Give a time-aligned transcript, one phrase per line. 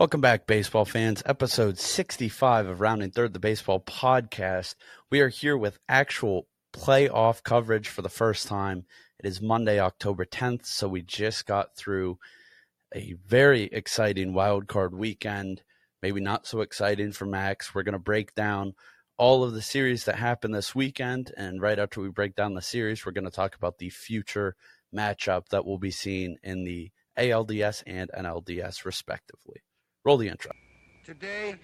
[0.00, 1.22] Welcome back, baseball fans.
[1.26, 4.74] Episode 65 of Rounding Third, the Baseball Podcast.
[5.10, 8.86] We are here with actual playoff coverage for the first time.
[9.22, 12.18] It is Monday, October 10th, so we just got through
[12.94, 15.60] a very exciting wild card weekend.
[16.00, 17.74] Maybe not so exciting for Max.
[17.74, 18.72] We're going to break down
[19.18, 22.62] all of the series that happened this weekend, and right after we break down the
[22.62, 24.56] series, we're going to talk about the future
[24.96, 29.60] matchup that we'll be seeing in the ALDS and NLDS, respectively.
[30.04, 30.52] Roll the intro.
[31.04, 31.56] Today,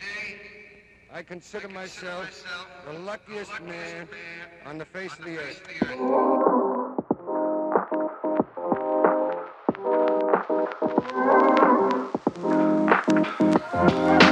[1.10, 2.44] I consider myself
[2.86, 4.08] the luckiest man
[4.66, 5.62] on the face of the earth.
[13.76, 14.25] Max,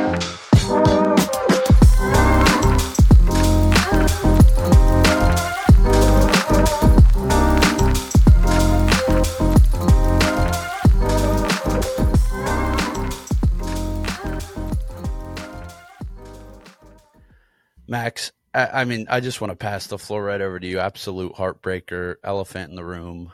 [18.55, 20.79] I, I mean, I just want to pass the floor right over to you.
[20.79, 23.33] Absolute heartbreaker, elephant in the room.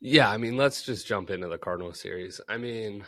[0.00, 2.40] Yeah, I mean, let's just jump into the Cardinal series.
[2.48, 3.04] I mean,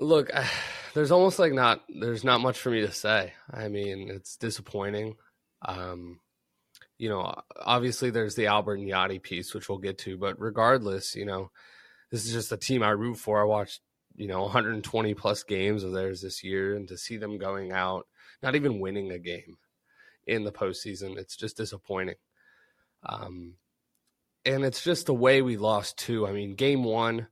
[0.00, 0.30] look,
[0.94, 3.34] there's almost like not there's not much for me to say.
[3.52, 5.16] I mean, it's disappointing.
[5.64, 6.20] Um,
[6.98, 11.14] you know, obviously there's the Albert and Yadi piece, which we'll get to, but regardless,
[11.14, 11.50] you know,
[12.10, 13.40] this is just a team I root for.
[13.40, 13.80] I watched,
[14.16, 18.06] you know, 120 plus games of theirs this year, and to see them going out,
[18.42, 19.56] not even winning a game
[20.26, 22.16] in the postseason, it's just disappointing.
[23.02, 23.54] Um,
[24.44, 26.26] and it's just the way we lost too.
[26.26, 27.26] I mean, game one,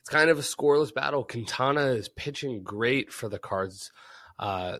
[0.00, 1.24] it's kind of a scoreless battle.
[1.24, 3.92] Quintana is pitching great for the Cards.
[4.38, 4.78] Uh,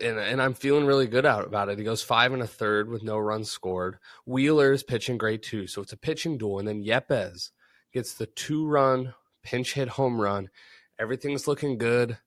[0.00, 1.78] and, and I'm feeling really good out about it.
[1.78, 3.98] He goes five and a third with no runs scored.
[4.24, 5.66] Wheeler is pitching great too.
[5.66, 6.58] So it's a pitching duel.
[6.58, 7.50] And then Yepez
[7.92, 10.48] gets the two run pinch hit home run.
[10.98, 12.18] Everything's looking good.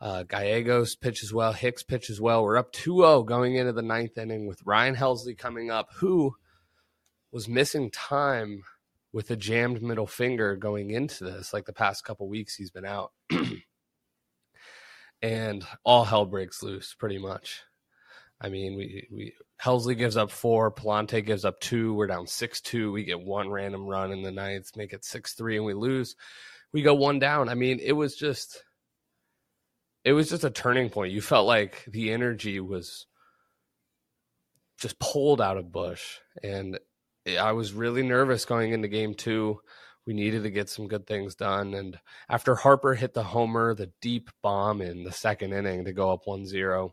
[0.00, 1.52] Uh, Gallegos pitches well.
[1.52, 2.42] Hicks pitches well.
[2.42, 6.34] We're up 2 0 going into the ninth inning with Ryan Helsley coming up, who
[7.30, 8.64] was missing time
[9.12, 12.84] with a jammed middle finger going into this, like the past couple weeks he's been
[12.84, 13.12] out.
[15.22, 17.62] and all hell breaks loose pretty much.
[18.42, 19.32] I mean, we, we
[19.62, 21.94] Helsley gives up four, Pallante gives up two.
[21.94, 22.90] We're down six two.
[22.90, 26.16] We get one random run in the ninth, make it six three, and we lose.
[26.72, 27.48] We go one down.
[27.48, 28.64] I mean, it was just
[30.04, 31.12] it was just a turning point.
[31.12, 33.06] You felt like the energy was
[34.78, 36.80] just pulled out of Busch, and
[37.38, 39.60] I was really nervous going into game two.
[40.04, 41.74] We needed to get some good things done.
[41.74, 41.96] And
[42.28, 46.22] after Harper hit the homer, the deep bomb in the second inning to go up
[46.24, 46.92] 1 0,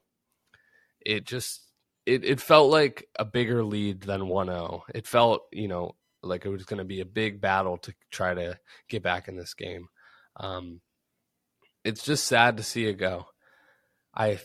[1.06, 1.62] it just
[2.06, 4.84] it, it felt like a bigger lead than 1 0.
[4.94, 8.34] It felt, you know, like it was going to be a big battle to try
[8.34, 9.88] to get back in this game.
[10.38, 10.82] Um,
[11.84, 13.28] it's just sad to see it go.
[14.14, 14.40] I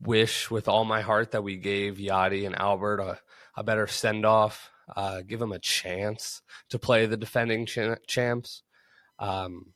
[0.00, 3.18] wish with all my heart that we gave Yadi and Albert a,
[3.56, 8.62] a better send off uh, give them a chance to play the defending ch- champs.
[9.18, 9.72] Um,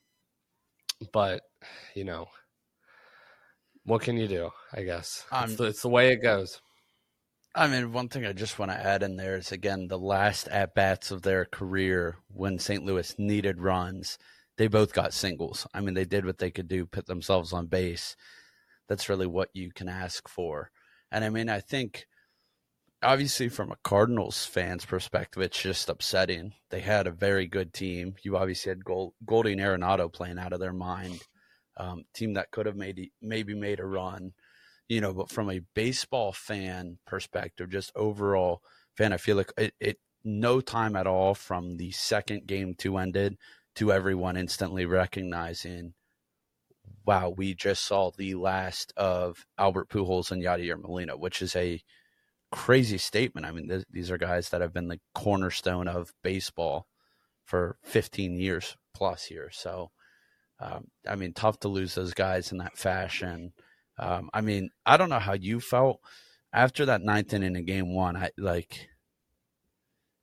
[1.12, 1.42] but
[1.94, 2.28] you know,
[3.84, 4.50] what can you do?
[4.74, 6.60] I guess um, it's, the, it's the way it goes.
[7.54, 10.48] I mean, one thing I just want to add in there is again the last
[10.48, 12.84] at bats of their career when St.
[12.84, 14.18] Louis needed runs,
[14.56, 15.66] they both got singles.
[15.72, 18.16] I mean, they did what they could do, put themselves on base.
[18.88, 20.70] That's really what you can ask for.
[21.12, 22.06] And I mean, I think
[23.04, 26.54] obviously from a Cardinals fans perspective, it's just upsetting.
[26.70, 28.16] They had a very good team.
[28.24, 31.20] You obviously had Gold, Goldie and Arenado playing out of their mind.
[31.76, 34.32] Um, team that could have made maybe made a run,
[34.88, 35.12] you know.
[35.12, 38.62] But from a baseball fan perspective, just overall
[38.96, 42.96] fan, I feel like it, it no time at all from the second game two
[42.96, 43.36] ended
[43.76, 45.94] to everyone instantly recognizing,
[47.04, 51.82] wow, we just saw the last of Albert Pujols and Yadier Molina, which is a
[52.50, 53.46] crazy statement.
[53.46, 56.86] I mean, th- these are guys that have been the cornerstone of baseball
[57.44, 59.50] for 15 years plus here.
[59.52, 59.90] So,
[60.60, 63.52] um, I mean, tough to lose those guys in that fashion.
[63.98, 66.00] Um, I mean, I don't know how you felt
[66.52, 68.16] after that ninth inning in game one.
[68.16, 68.88] I like,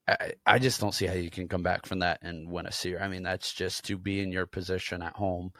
[0.07, 2.71] I, I just don't see how you can come back from that and win a
[2.71, 3.01] series.
[3.01, 5.51] I mean, that's just to be in your position at home.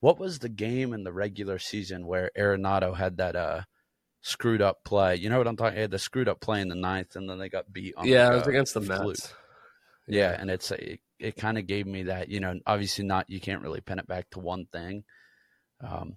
[0.00, 3.62] What was the game in the regular season where Arenado had that uh
[4.24, 5.16] screwed up play.
[5.16, 5.78] You know what I'm talking?
[5.78, 5.90] About?
[5.90, 7.94] The screwed up play in the ninth, and then they got beat.
[7.96, 9.32] On yeah, the, it was against the Mets.
[10.08, 12.28] Yeah, yeah, and it's it, it kind of gave me that.
[12.28, 13.30] You know, obviously not.
[13.30, 15.04] You can't really pin it back to one thing.
[15.80, 16.16] Um,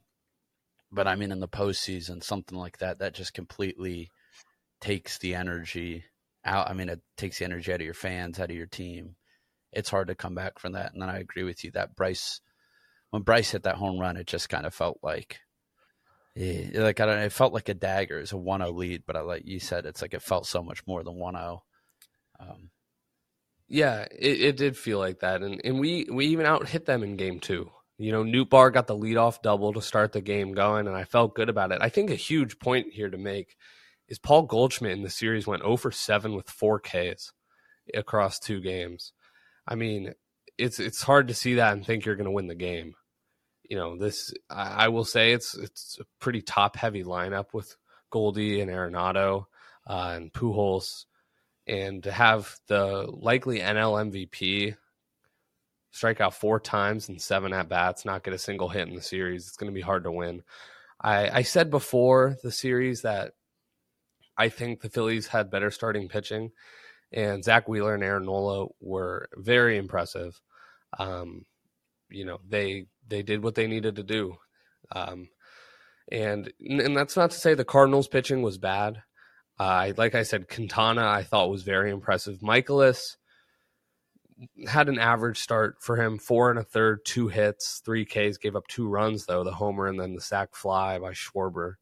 [0.92, 4.12] but I mean, in the postseason, something like that that just completely
[4.82, 6.06] takes the energy
[6.46, 6.70] out.
[6.70, 9.16] I mean, it takes the energy out of your fans, out of your team.
[9.74, 10.94] it's hard to come back from that.
[10.94, 12.42] And then I agree with you that Bryce,
[13.12, 15.40] when Bryce hit that home run, it just kind of felt like,
[16.38, 18.20] eh, like I don't, it felt like a dagger.
[18.20, 20.86] It's a 1-0 lead, but I, like you said, it's like it felt so much
[20.88, 21.60] more than 1-0.
[22.40, 22.70] Um,
[23.68, 27.04] yeah, it, it did feel like that, and and we we even out hit them
[27.04, 27.70] in game two.
[27.98, 31.34] You know, Nootbaar got the leadoff double to start the game going, and I felt
[31.34, 31.80] good about it.
[31.82, 33.58] I think a huge point here to make
[34.08, 37.34] is Paul Goldschmidt in the series went 0 for 7 with four Ks
[37.94, 39.14] across two games.
[39.68, 40.14] I mean,
[40.58, 42.94] it's it's hard to see that and think you're going to win the game.
[43.70, 47.76] You know, this I, I, will say it's it's a pretty top heavy lineup with
[48.12, 49.46] Goldie and Arenado
[49.88, 51.06] uh, and Pujols,
[51.66, 54.76] and to have the likely NL MVP
[55.98, 59.02] strike out four times in seven at bats, not get a single hit in the
[59.02, 60.44] series, it's going to be hard to win.
[61.02, 63.34] I, I said before the series that
[64.38, 66.52] I think the Phillies had better starting pitching,
[67.12, 70.40] and Zack Wheeler and Aaron Nola were very impressive.
[71.00, 71.46] Um,
[72.10, 74.36] you know, they they did what they needed to do,
[74.96, 75.30] um,
[76.12, 79.02] and and that's not to say the Cardinals pitching was bad.
[79.60, 82.40] Uh, like I said, Quintana I thought was very impressive.
[82.40, 83.16] Mikolas
[84.68, 88.56] had an average start for him, four and a third, two hits, three Ks, gave
[88.56, 91.76] up two runs though, the homer and then the sac fly by Schwarber.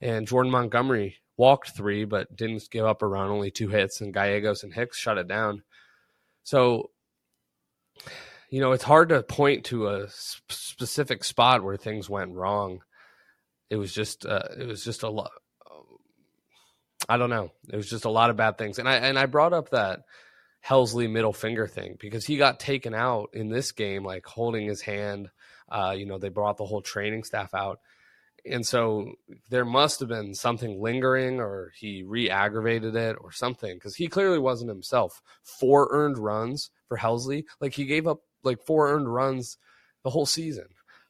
[0.00, 4.14] And Jordan Montgomery walked three, but didn't give up a run, only two hits, and
[4.14, 5.62] Gallegos and Hicks shut it down.
[6.42, 6.90] So,
[8.50, 12.80] you know, it's hard to point to a specific spot where things went wrong.
[13.70, 15.30] It was just, uh, it was just a lot.
[17.08, 17.50] I don't know.
[17.70, 20.00] It was just a lot of bad things, and I and I brought up that
[20.66, 24.80] Helsley middle finger thing because he got taken out in this game, like holding his
[24.80, 25.28] hand.
[25.68, 27.80] Uh, you know, they brought the whole training staff out,
[28.46, 29.14] and so
[29.48, 34.38] there must have been something lingering or he re-aggravated it or something because he clearly
[34.38, 35.22] wasn't himself.
[35.42, 37.44] Four earned runs for helsley.
[37.60, 39.56] Like he gave up like four earned runs
[40.02, 40.66] the whole season.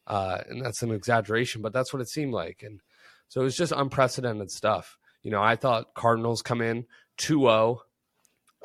[0.06, 2.62] Uh, and that's an exaggeration but that's what it seemed like.
[2.62, 2.80] And
[3.28, 4.96] so it was just unprecedented stuff.
[5.22, 6.84] You know i thought cardinals come in
[7.18, 7.78] 2-0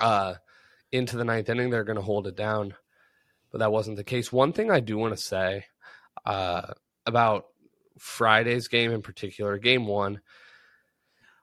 [0.02, 0.34] uh,
[0.92, 2.74] into the ninth inning they're going to hold it down
[3.52, 5.66] but that wasn't the case one thing i do want to say
[6.26, 6.74] uh,
[7.06, 7.46] about
[8.00, 10.22] Friday's game in particular, game one,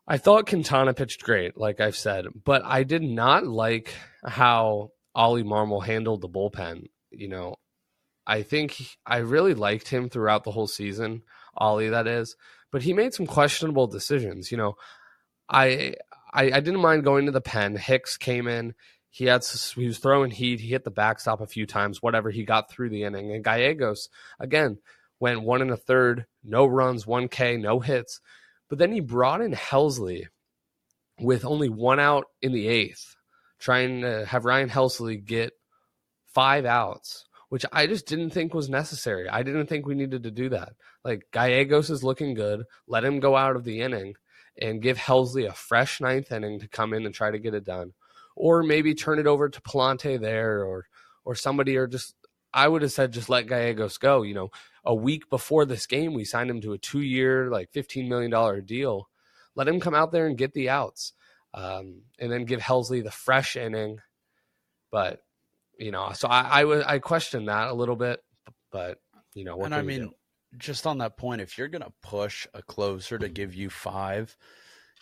[0.09, 3.93] I thought Quintana pitched great, like I've said, but I did not like
[4.25, 6.87] how Oli Marmol handled the bullpen.
[7.11, 7.57] You know,
[8.27, 11.23] I think I really liked him throughout the whole season,
[11.57, 12.37] Oli, that is,
[12.71, 14.51] but he made some questionable decisions.
[14.51, 14.77] You know,
[15.49, 15.95] I,
[16.33, 17.77] I, I didn't mind going to the pen.
[17.77, 18.75] Hicks came in.
[19.17, 20.61] He had he was throwing heat.
[20.61, 22.03] He hit the backstop a few times.
[22.03, 23.33] Whatever he got through the inning.
[23.33, 24.77] And Gallegos again
[25.19, 28.21] went one and a third, no runs, one K, no hits.
[28.69, 30.27] But then he brought in Helsley
[31.19, 33.17] with only one out in the eighth,
[33.59, 35.55] trying to have Ryan Helsley get
[36.27, 39.31] five outs, which I just didn't think was necessary.
[39.31, 40.75] I didn't think we needed to do that.
[41.05, 42.65] Like Gallegos is looking good.
[42.87, 44.13] Let him go out of the inning
[44.61, 47.65] and give Helsley a fresh ninth inning to come in and try to get it
[47.65, 47.95] done.
[48.37, 50.87] Or maybe turn it over to Pallante there or
[51.25, 52.15] or somebody or just
[52.53, 54.23] I would have said just let Gallegos go.
[54.23, 54.51] You know,
[54.85, 58.65] a week before this game, we signed him to a two year, like $15 million
[58.65, 59.09] deal.
[59.55, 61.13] Let him come out there and get the outs
[61.53, 63.99] um, and then give Helsley the fresh inning.
[64.93, 65.21] But,
[65.79, 68.21] you know, so I, I questioned that a little bit,
[68.71, 68.99] but,
[69.35, 70.11] you know, and I mean, do?
[70.57, 74.37] just on that point, if you're going to push a closer to give you five,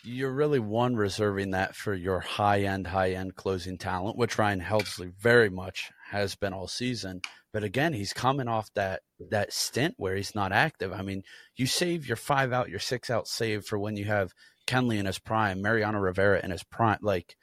[0.05, 4.61] you're really one reserving that for your high end, high end closing talent, which Ryan
[4.61, 7.23] Helsley very much has been all season.
[7.53, 10.93] But again, he's coming off that that stint where he's not active.
[10.93, 11.23] I mean,
[11.57, 14.33] you save your five out, your six out save for when you have
[14.67, 16.99] Kenley in his prime, Mariano Rivera in his prime.
[17.01, 17.37] Like,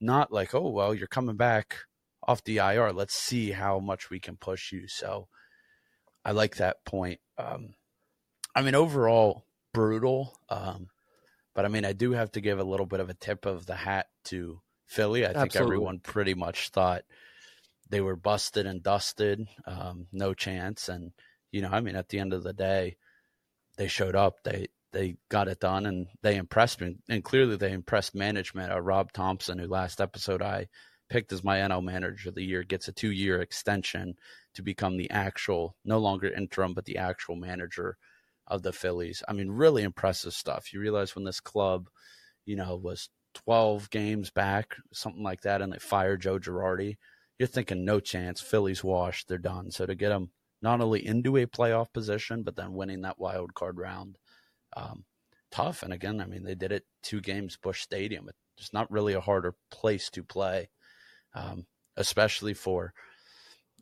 [0.00, 1.78] not like, oh well, you're coming back
[2.22, 2.92] off the IR.
[2.92, 4.86] Let's see how much we can push you.
[4.86, 5.28] So,
[6.24, 7.20] I like that point.
[7.38, 7.74] Um,
[8.54, 10.38] I mean, overall, brutal.
[10.48, 10.88] Um,
[11.54, 13.66] but I mean, I do have to give a little bit of a tip of
[13.66, 15.24] the hat to Philly.
[15.24, 15.50] I Absolutely.
[15.50, 17.04] think everyone pretty much thought
[17.90, 20.88] they were busted and dusted, um, no chance.
[20.88, 21.12] And
[21.52, 22.96] you know, I mean, at the end of the day,
[23.76, 24.42] they showed up.
[24.44, 26.96] They they got it done, and they impressed me.
[27.08, 28.72] And clearly, they impressed management.
[28.72, 30.68] Uh, Rob Thompson, who last episode I
[31.08, 34.14] picked as my NL manager of the year, gets a two year extension
[34.54, 37.96] to become the actual, no longer interim, but the actual manager
[38.46, 39.22] of the Phillies.
[39.28, 40.72] I mean, really impressive stuff.
[40.72, 41.88] You realize when this club,
[42.44, 46.96] you know, was 12 games back, something like that, and they fired Joe Girardi
[47.38, 48.40] you're thinking no chance.
[48.40, 49.28] Phillies washed.
[49.28, 49.70] They're done.
[49.70, 50.30] So to get them
[50.62, 54.18] not only into a playoff position, but then winning that wild card round,
[54.76, 55.04] um,
[55.50, 55.82] tough.
[55.82, 58.28] And again, I mean, they did it two games, Busch Stadium.
[58.56, 60.70] It's not really a harder place to play,
[61.34, 62.92] um, especially for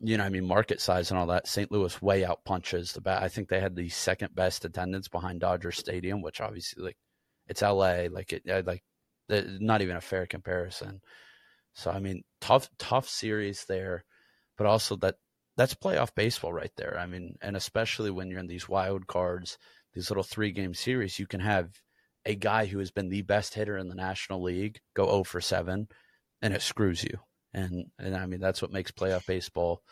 [0.03, 1.47] you know, I mean, market size and all that.
[1.47, 1.71] St.
[1.71, 3.23] Louis way out punches the bat.
[3.23, 6.97] I think they had the second best attendance behind Dodger Stadium, which obviously, like,
[7.47, 8.07] it's LA.
[8.11, 8.83] Like it, uh, like,
[9.29, 11.01] not even a fair comparison.
[11.73, 14.03] So I mean, tough, tough series there,
[14.57, 15.15] but also that
[15.55, 16.97] that's playoff baseball right there.
[16.99, 19.57] I mean, and especially when you're in these wild cards,
[19.93, 21.69] these little three game series, you can have
[22.25, 25.41] a guy who has been the best hitter in the National League go 0 for
[25.41, 25.87] 7
[26.41, 27.19] and it screws you.
[27.53, 29.83] And and I mean that's what makes playoff baseball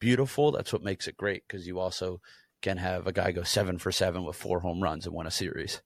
[0.00, 0.50] beautiful.
[0.50, 2.20] That's what makes it great because you also
[2.62, 5.30] can have a guy go 7 for 7 with four home runs and win a
[5.30, 5.80] series.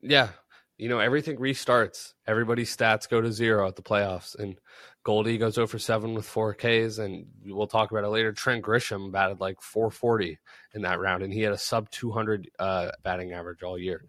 [0.00, 0.30] Yeah.
[0.78, 2.12] You know, everything restarts.
[2.26, 4.38] Everybody's stats go to zero at the playoffs.
[4.38, 4.58] And
[5.04, 6.98] Goldie goes over 7 with four Ks.
[6.98, 8.32] And we'll talk about it later.
[8.32, 10.38] Trent Grisham batted like 440
[10.74, 14.04] in that round, and he had a sub 200 uh, batting average all year.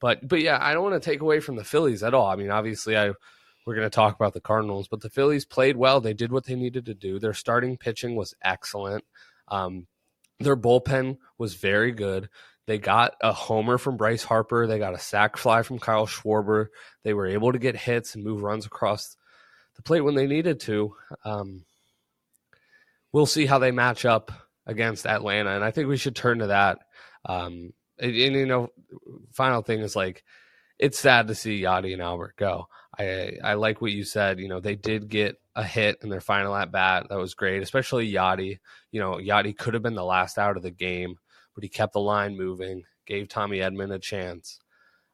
[0.00, 2.26] But, but yeah, I don't want to take away from the Phillies at all.
[2.26, 3.12] I mean, obviously, I
[3.64, 6.00] we're going to talk about the Cardinals, but the Phillies played well.
[6.00, 7.18] They did what they needed to do.
[7.18, 9.04] Their starting pitching was excellent.
[9.48, 9.86] Um,
[10.40, 12.28] their bullpen was very good.
[12.66, 14.66] They got a homer from Bryce Harper.
[14.66, 16.68] They got a sac fly from Kyle Schwarber.
[17.02, 19.16] They were able to get hits and move runs across
[19.76, 20.94] the plate when they needed to.
[21.24, 21.64] Um,
[23.12, 24.32] we'll see how they match up
[24.66, 26.78] against Atlanta, and I think we should turn to that.
[27.26, 28.70] Um, and, and, you know,
[29.32, 30.24] final thing is like,
[30.78, 32.68] it's sad to see Yadi and Albert go.
[32.98, 34.38] I I like what you said.
[34.40, 37.06] You know, they did get a hit in their final at bat.
[37.08, 38.58] That was great, especially Yadi.
[38.90, 41.18] You know, Yadi could have been the last out of the game
[41.54, 44.58] but he kept the line moving, gave Tommy Edman a chance.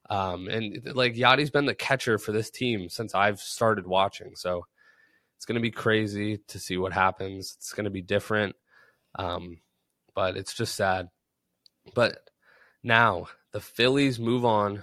[0.08, 4.34] Um, and like Yadi's been the catcher for this team since I've started watching.
[4.34, 4.66] So
[5.36, 7.54] it's going to be crazy to see what happens.
[7.58, 8.56] It's going to be different.
[9.16, 9.58] Um,
[10.14, 11.08] but it's just sad.
[11.94, 12.18] But
[12.82, 14.82] now the Phillies move on,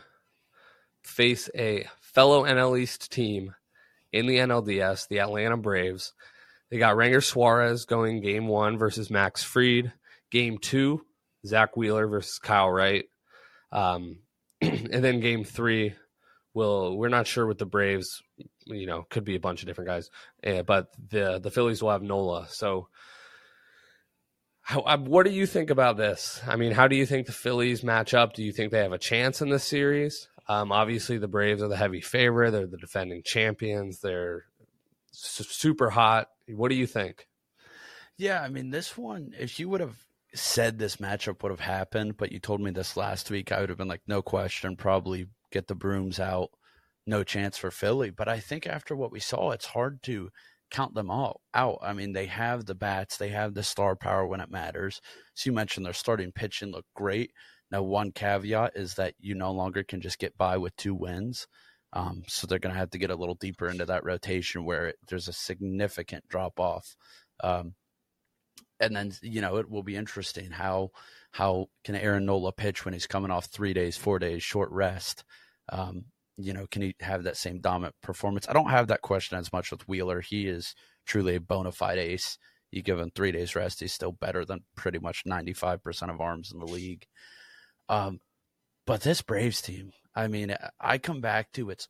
[1.04, 3.54] face a fellow NL East team
[4.12, 6.14] in the NLDS, the Atlanta Braves.
[6.72, 9.94] They got Ranger Suarez going game one versus Max Fried.
[10.32, 11.06] Game two,
[11.46, 13.06] Zack Wheeler versus Kyle Wright.
[13.72, 14.18] Um,
[14.62, 15.94] and then game three,
[16.56, 18.24] will we're not sure with the Braves.
[18.66, 20.10] You know, could be a bunch of different guys,
[20.44, 22.48] uh, but the the Phillies will have Nola.
[22.50, 22.88] So,
[24.62, 26.42] how, uh, what do you think about this?
[26.48, 28.34] I mean, how do you think the Phillies match up?
[28.34, 30.28] Do you think they have a chance in this series?
[30.50, 32.52] Um, obviously, the Braves are the heavy favorite.
[32.52, 34.00] They're the defending champions.
[34.00, 34.46] They're
[35.12, 36.30] su- super hot.
[36.48, 37.28] What do you think?
[38.18, 39.98] Yeah, I mean, this one, if you would have
[40.34, 43.70] said this matchup would have happened, but you told me this last week, I would
[43.70, 46.50] have been like, no question, probably get the brooms out.
[47.06, 48.10] No chance for Philly.
[48.10, 50.30] But I think after what we saw, it's hard to
[50.70, 51.80] count them all out.
[51.82, 55.00] I mean, they have the bats, they have the star power when it matters.
[55.34, 57.32] So you mentioned their starting pitching looked great.
[57.72, 61.48] Now, one caveat is that you no longer can just get by with two wins.
[61.94, 64.88] Um, so they're going to have to get a little deeper into that rotation where
[64.88, 66.96] it, there's a significant drop off.
[67.44, 67.76] Um,
[68.80, 70.92] and then you know it will be interesting how
[71.32, 75.24] how can Aaron Nola pitch when he's coming off three days, four days short rest.
[75.70, 76.06] Um,
[76.38, 78.48] you know, can he have that same dominant performance?
[78.48, 80.22] I don't have that question as much with Wheeler.
[80.22, 82.38] He is truly a bona fide ace.
[82.72, 86.12] You give him three days rest, he's still better than pretty much ninety five percent
[86.12, 87.06] of arms in the league.
[87.90, 88.20] Um,
[88.86, 91.88] but this Braves team, I mean, I come back to it's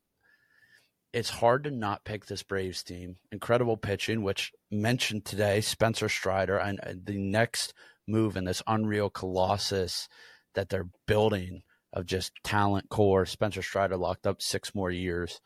[1.13, 3.15] it's hard to not pick this Braves team.
[3.31, 7.73] Incredible pitching, which mentioned today, Spencer Strider, and the next
[8.07, 10.07] move in this unreal colossus
[10.55, 11.61] that they're building
[11.93, 13.25] of just talent core.
[13.25, 15.39] Spencer Strider locked up six more years.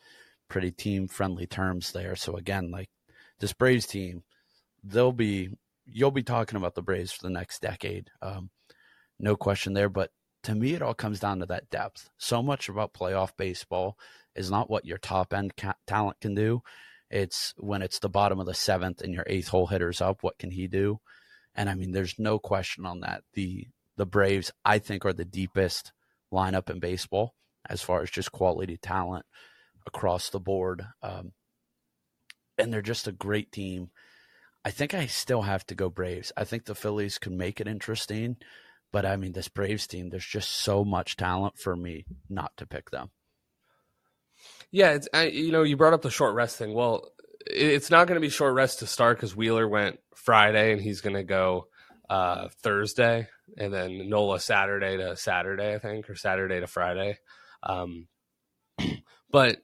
[0.50, 2.16] Pretty team friendly terms there.
[2.16, 2.90] So again, like
[3.40, 4.24] this Braves team,
[4.84, 5.50] they'll be
[5.86, 8.10] you'll be talking about the Braves for the next decade.
[8.22, 8.50] Um,
[9.20, 9.90] no question there.
[9.90, 10.12] But
[10.44, 12.10] to me, it all comes down to that depth.
[12.18, 13.98] So much about playoff baseball
[14.36, 16.62] is not what your top end ca- talent can do.
[17.10, 20.20] It's when it's the bottom of the seventh and your eighth hole hitters up.
[20.22, 21.00] What can he do?
[21.54, 23.24] And I mean, there's no question on that.
[23.34, 23.68] The
[23.98, 25.92] the Braves, I think, are the deepest
[26.34, 27.36] lineup in baseball
[27.70, 29.26] as far as just quality talent
[29.86, 30.86] across the board.
[31.04, 31.34] Um,
[32.58, 33.90] and they're just a great team.
[34.64, 36.32] I think I still have to go Braves.
[36.38, 38.38] I think the Phillies can make it interesting,
[38.92, 42.66] but I mean, this Braves team, there's just so much talent for me not to
[42.66, 43.12] pick them.
[44.72, 46.74] Yeah, it's I, you know you brought up the short rest thing.
[46.74, 47.10] Well,
[47.46, 51.02] it's not going to be short rest to start because Wheeler went Friday and he's
[51.02, 51.68] going to go
[52.10, 57.18] uh, Thursday, and then Nola Saturday to Saturday, I think, or Saturday to Friday.
[57.64, 58.08] Um,
[59.32, 59.60] but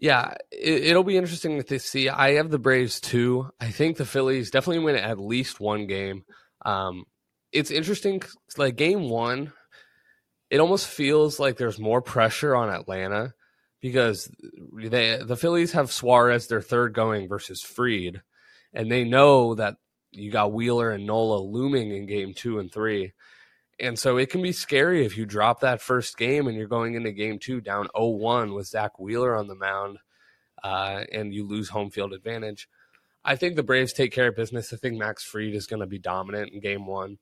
[0.00, 2.08] yeah, it, will be interesting to see.
[2.08, 3.50] I have the Braves too.
[3.60, 6.24] I think the Phillies definitely win at least one game.
[6.64, 7.04] Um,
[7.52, 8.22] it's interesting,
[8.56, 9.52] like game one,
[10.50, 13.34] it almost feels like there's more pressure on Atlanta
[13.80, 14.30] because
[14.72, 18.22] they the Phillies have Suarez their third going versus Fried,
[18.72, 19.76] and they know that
[20.12, 23.12] you got Wheeler and Nola looming in game two and three.
[23.78, 26.94] And so it can be scary if you drop that first game and you're going
[26.94, 29.98] into game two down 0 1 with Zack Wheeler on the mound
[30.64, 32.68] uh, and you lose home field advantage.
[33.22, 34.72] I think the Braves take care of business.
[34.72, 37.18] I think Max Fried is going to be dominant in game one.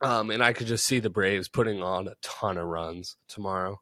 [0.00, 3.80] Um, and I could just see the Braves putting on a ton of runs tomorrow.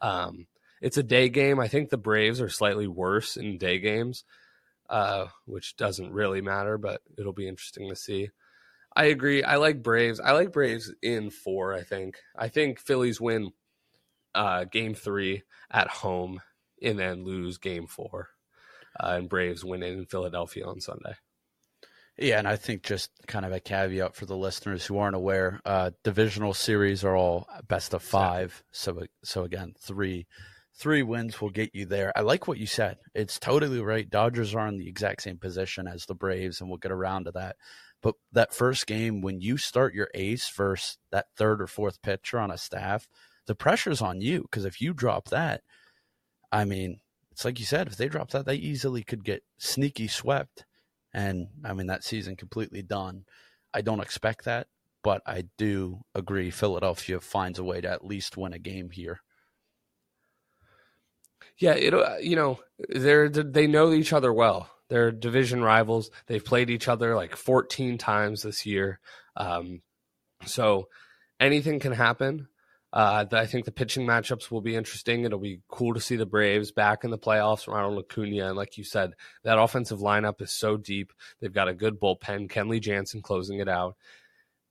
[0.00, 0.46] Um,
[0.80, 1.60] it's a day game.
[1.60, 4.24] I think the Braves are slightly worse in day games,
[4.90, 8.30] uh, which doesn't really matter, but it'll be interesting to see.
[8.94, 9.42] I agree.
[9.42, 10.20] I like Braves.
[10.20, 11.72] I like Braves in four.
[11.72, 12.18] I think.
[12.36, 13.52] I think Phillies win
[14.34, 16.40] uh, game three at home
[16.82, 18.30] and then lose game four,
[19.00, 21.14] uh, and Braves win in Philadelphia on Sunday.
[22.18, 25.60] Yeah, and I think just kind of a caveat for the listeners who aren't aware,
[25.64, 28.62] uh, divisional series are all best of five.
[28.70, 30.26] So, so again, three,
[30.74, 32.12] three wins will get you there.
[32.14, 32.98] I like what you said.
[33.14, 34.08] It's totally right.
[34.08, 37.32] Dodgers are in the exact same position as the Braves, and we'll get around to
[37.32, 37.56] that.
[38.02, 42.38] But that first game, when you start your ace versus that third or fourth pitcher
[42.38, 43.08] on a staff,
[43.46, 45.62] the pressure's on you because if you drop that,
[46.50, 47.00] I mean,
[47.30, 50.66] it's like you said, if they drop that, they easily could get sneaky swept.
[51.14, 53.24] And I mean, that season completely done.
[53.74, 54.68] I don't expect that,
[55.02, 59.20] but I do agree Philadelphia finds a way to at least win a game here.
[61.58, 64.70] Yeah, it uh, you know they're they know each other well.
[64.88, 66.10] They're division rivals.
[66.26, 69.00] They've played each other like 14 times this year.
[69.36, 69.80] Um,
[70.44, 70.88] so
[71.40, 72.48] anything can happen.
[72.92, 75.24] Uh, I think the pitching matchups will be interesting.
[75.24, 77.66] It'll be cool to see the Braves back in the playoffs.
[77.66, 79.12] Ronald Acuna, and like you said,
[79.44, 81.12] that offensive lineup is so deep.
[81.40, 82.50] They've got a good bullpen.
[82.50, 83.96] Kenley Jansen closing it out.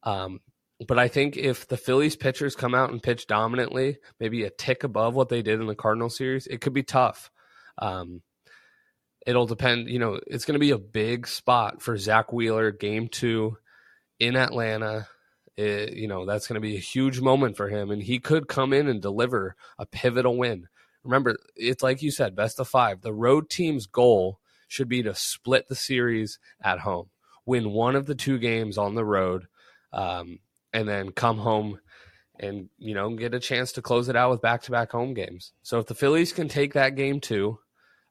[0.03, 0.39] Um,
[0.87, 4.83] but I think if the Phillies pitchers come out and pitch dominantly, maybe a tick
[4.83, 7.31] above what they did in the Cardinal series, it could be tough.
[7.79, 8.21] Um,
[9.25, 9.89] it'll depend.
[9.89, 13.57] You know, it's going to be a big spot for Zack Wheeler, game two
[14.19, 15.07] in Atlanta.
[15.61, 18.47] It, you know, that's going to be a huge moment for him, and he could
[18.47, 20.67] come in and deliver a pivotal win.
[21.03, 23.01] Remember, it's like you said, best of five.
[23.01, 27.09] The road team's goal should be to split the series at home,
[27.45, 29.47] win one of the two games on the road,
[29.93, 30.39] um,
[30.73, 31.79] and then come home
[32.39, 35.53] and you know get a chance to close it out with back-to-back home games.
[35.63, 37.59] So if the Phillies can take that game too,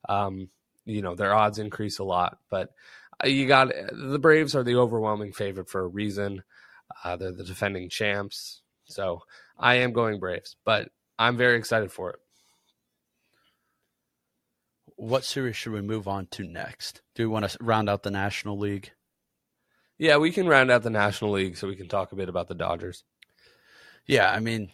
[0.09, 0.49] um,
[0.85, 2.39] you know their odds increase a lot.
[2.51, 2.71] But
[3.23, 6.43] uh, you got the Braves are the overwhelming favorite for a reason.
[7.05, 9.23] Uh, they're the defending champs, so
[9.59, 12.19] I am going Braves, but I'm very excited for it.
[14.97, 17.03] What series should we move on to next?
[17.15, 18.91] Do we want to round out the National League?
[19.99, 22.49] Yeah, we can round out the National League so we can talk a bit about
[22.49, 23.05] the Dodgers.
[24.07, 24.71] Yeah, I mean,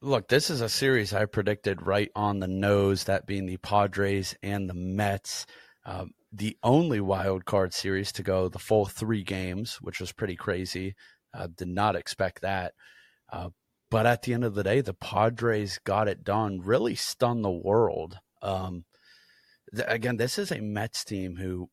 [0.00, 4.34] look, this is a series I predicted right on the nose, that being the Padres
[4.42, 5.46] and the Mets.
[5.84, 10.36] Um, the only wild card series to go the full three games, which was pretty
[10.36, 10.94] crazy.
[11.32, 12.74] Uh, did not expect that.
[13.32, 13.50] Uh,
[13.90, 17.50] but at the end of the day, the Padres got it done, really stunned the
[17.50, 18.18] world.
[18.42, 18.84] Um,
[19.74, 21.70] th- again, this is a Mets team who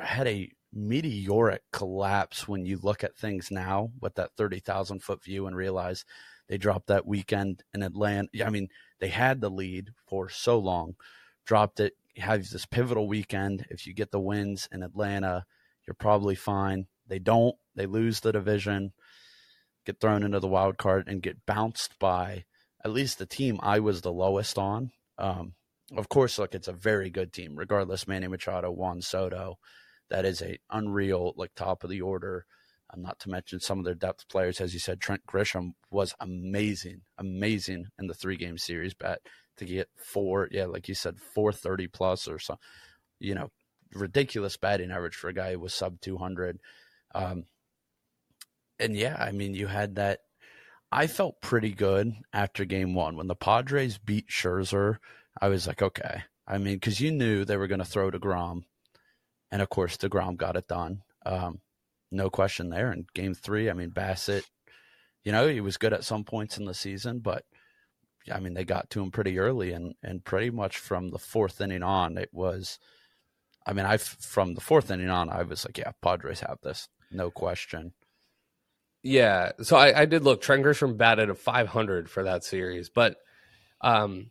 [0.00, 5.46] had a meteoric collapse when you look at things now with that 30,000 foot view
[5.46, 6.04] and realize
[6.48, 8.28] they dropped that weekend in Atlanta.
[8.44, 8.68] I mean,
[9.00, 10.96] they had the lead for so long,
[11.44, 11.94] dropped it.
[12.16, 13.64] Have this pivotal weekend.
[13.70, 15.44] If you get the wins in Atlanta,
[15.86, 16.86] you're probably fine.
[17.06, 17.54] They don't.
[17.76, 18.92] They lose the division,
[19.88, 22.44] get thrown into the wild card, and get bounced by
[22.84, 24.90] at least the team I was the lowest on.
[25.16, 25.54] Um,
[25.96, 28.06] of course, look, it's a very good team, regardless.
[28.06, 29.56] Manny Machado, Juan Soto,
[30.10, 32.44] that is a unreal, like top of the order
[32.92, 36.14] um, not to mention some of their depth players, as you said, Trent Grisham was
[36.20, 39.20] amazing, amazing in the three game series bet
[39.56, 42.58] to get four, yeah, like you said, four thirty plus or so,
[43.18, 43.50] you know,
[43.94, 46.58] ridiculous batting average for a guy who was sub two hundred.
[47.14, 47.44] Um,
[48.78, 50.20] and yeah, I mean, you had that.
[50.90, 54.98] I felt pretty good after game one when the Padres beat Scherzer.
[55.40, 56.22] I was like, okay.
[56.46, 58.62] I mean, because you knew they were going to throw Degrom,
[59.50, 61.02] and of course, Degrom got it done.
[61.26, 61.60] Um,
[62.10, 62.90] no question there.
[62.90, 64.44] In game three, I mean, Bassitt,
[65.24, 67.44] you know, he was good at some points in the season, but
[68.32, 71.60] I mean, they got to him pretty early, and and pretty much from the fourth
[71.60, 72.78] inning on, it was.
[73.66, 76.88] I mean, I from the fourth inning on, I was like, yeah, Padres have this,
[77.10, 77.92] no question.
[79.02, 80.40] Yeah, so I, I did look.
[80.40, 83.16] Trent Grisham batted a 500 for that series, but
[83.80, 84.30] um,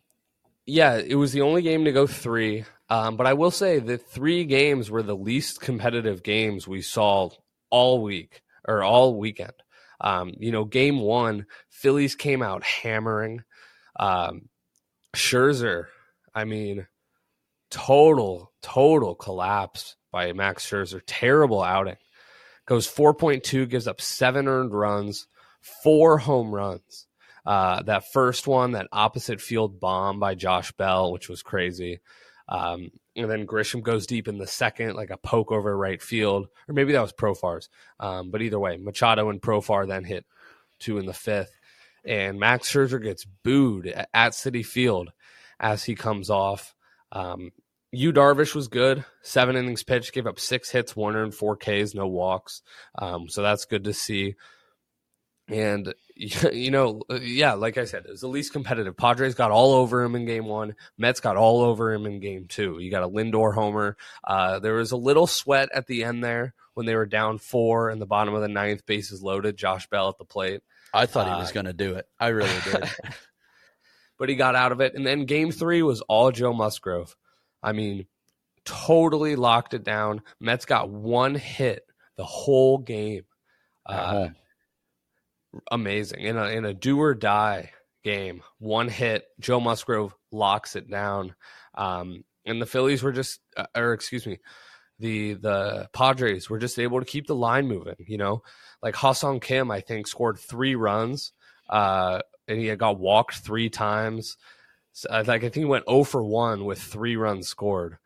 [0.66, 2.64] yeah, it was the only game to go three.
[2.90, 7.30] Um, but I will say the three games were the least competitive games we saw
[7.70, 9.52] all week or all weekend.
[10.00, 13.42] Um, you know, game one, Phillies came out hammering.
[13.98, 14.48] Um,
[15.16, 15.86] Scherzer,
[16.34, 16.86] I mean,
[17.70, 21.00] total, total collapse by Max Scherzer.
[21.06, 21.96] Terrible outing.
[22.68, 25.26] Goes 4.2, gives up seven earned runs,
[25.82, 27.06] four home runs.
[27.46, 32.00] Uh, that first one, that opposite field bomb by Josh Bell, which was crazy.
[32.46, 36.48] Um, and then Grisham goes deep in the second, like a poke over right field,
[36.68, 37.70] or maybe that was Profar's.
[37.98, 40.26] Um, but either way, Machado and Profar then hit
[40.78, 41.58] two in the fifth,
[42.04, 45.10] and Max Scherzer gets booed at, Citi Field
[45.58, 46.74] as he comes off.
[47.12, 47.52] Um,
[47.90, 49.04] Yu Darvish was good.
[49.22, 52.62] Seven innings pitched, gave up six hits, one earned, four Ks, no walks.
[52.98, 54.36] Um, so that's good to see.
[55.48, 58.96] And you know, yeah, like I said, it was the least competitive.
[58.96, 60.74] Padres got all over him in game one.
[60.98, 62.78] Mets got all over him in game two.
[62.80, 63.96] You got a Lindor homer.
[64.24, 67.90] Uh, there was a little sweat at the end there when they were down four
[67.90, 69.56] in the bottom of the ninth, bases loaded.
[69.56, 70.60] Josh Bell at the plate.
[70.92, 72.06] I thought he was uh, going to do it.
[72.18, 72.84] I really did.
[74.18, 74.94] but he got out of it.
[74.94, 77.16] And then game three was all Joe Musgrove.
[77.62, 78.06] I mean,
[78.64, 80.22] totally locked it down.
[80.40, 81.84] Mets got one hit
[82.16, 83.24] the whole game.
[83.86, 84.28] Uh,
[85.70, 87.70] amazing in a in a do or die
[88.04, 88.42] game.
[88.58, 91.34] One hit, Joe Musgrove locks it down,
[91.74, 94.38] um, and the Phillies were just, uh, or excuse me,
[94.98, 97.96] the the Padres were just able to keep the line moving.
[97.98, 98.42] You know,
[98.82, 101.32] like Ha-Seong Kim, I think scored three runs,
[101.68, 104.36] uh, and he had got walked three times.
[104.92, 107.98] So, like I think he went 0 for one with three runs scored.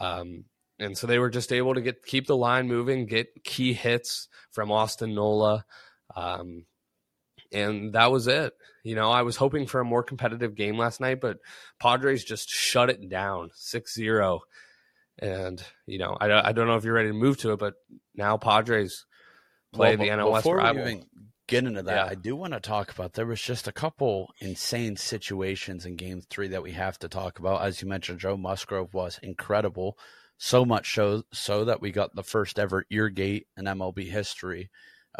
[0.00, 0.44] Um,
[0.78, 4.28] and so they were just able to get keep the line moving, get key hits
[4.50, 5.64] from Austin Nola.
[6.16, 6.64] Um,
[7.52, 8.54] and that was it.
[8.82, 11.38] You know, I was hoping for a more competitive game last night, but
[11.78, 14.40] Padres just shut it down 6 0.
[15.18, 17.74] And, you know, I, I don't know if you're ready to move to it, but
[18.14, 19.04] now Padres
[19.72, 20.84] play well, the NL West before rival.
[20.84, 21.02] We
[21.50, 22.10] get into that, yeah.
[22.10, 26.22] I do want to talk about there was just a couple insane situations in game
[26.30, 27.62] three that we have to talk about.
[27.62, 29.98] As you mentioned, Joe Musgrove was incredible.
[30.38, 34.70] So much so, so that we got the first ever ear gate in MLB history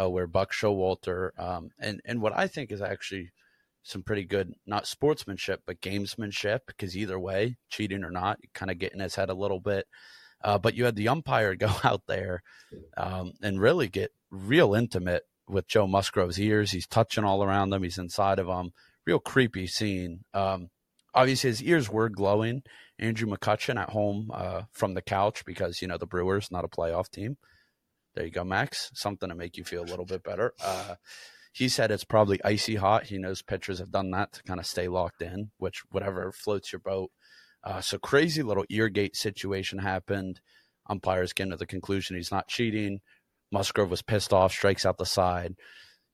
[0.00, 3.32] uh, where Buck Showalter um, and and what I think is actually
[3.82, 8.78] some pretty good not sportsmanship but gamesmanship because either way, cheating or not, kind of
[8.78, 9.86] getting his head a little bit.
[10.42, 12.42] Uh, but you had the umpire go out there
[12.96, 16.70] um, and really get real intimate with Joe Musgrove's ears.
[16.70, 17.82] He's touching all around them.
[17.82, 18.72] He's inside of them.
[19.06, 20.24] Real creepy scene.
[20.34, 20.68] Um,
[21.14, 22.62] obviously, his ears were glowing.
[22.98, 26.68] Andrew McCutchen at home uh, from the couch because you know the Brewers not a
[26.68, 27.36] playoff team.
[28.14, 28.90] There you go, Max.
[28.94, 30.52] Something to make you feel a little bit better.
[30.62, 30.96] Uh,
[31.52, 33.06] he said it's probably icy hot.
[33.06, 36.72] He knows pitchers have done that to kind of stay locked in, which whatever floats
[36.72, 37.10] your boat.
[37.62, 40.40] Uh, so crazy little eargate situation happened.
[40.88, 43.00] Umpires getting to the conclusion he's not cheating.
[43.52, 45.54] Musgrove was pissed off, strikes out the side,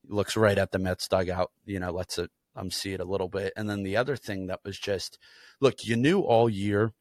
[0.08, 1.50] looks right at the Mets dugout.
[1.64, 3.52] You know, lets it um see it a little bit.
[3.56, 5.18] And then the other thing that was just,
[5.60, 6.92] look, you knew all year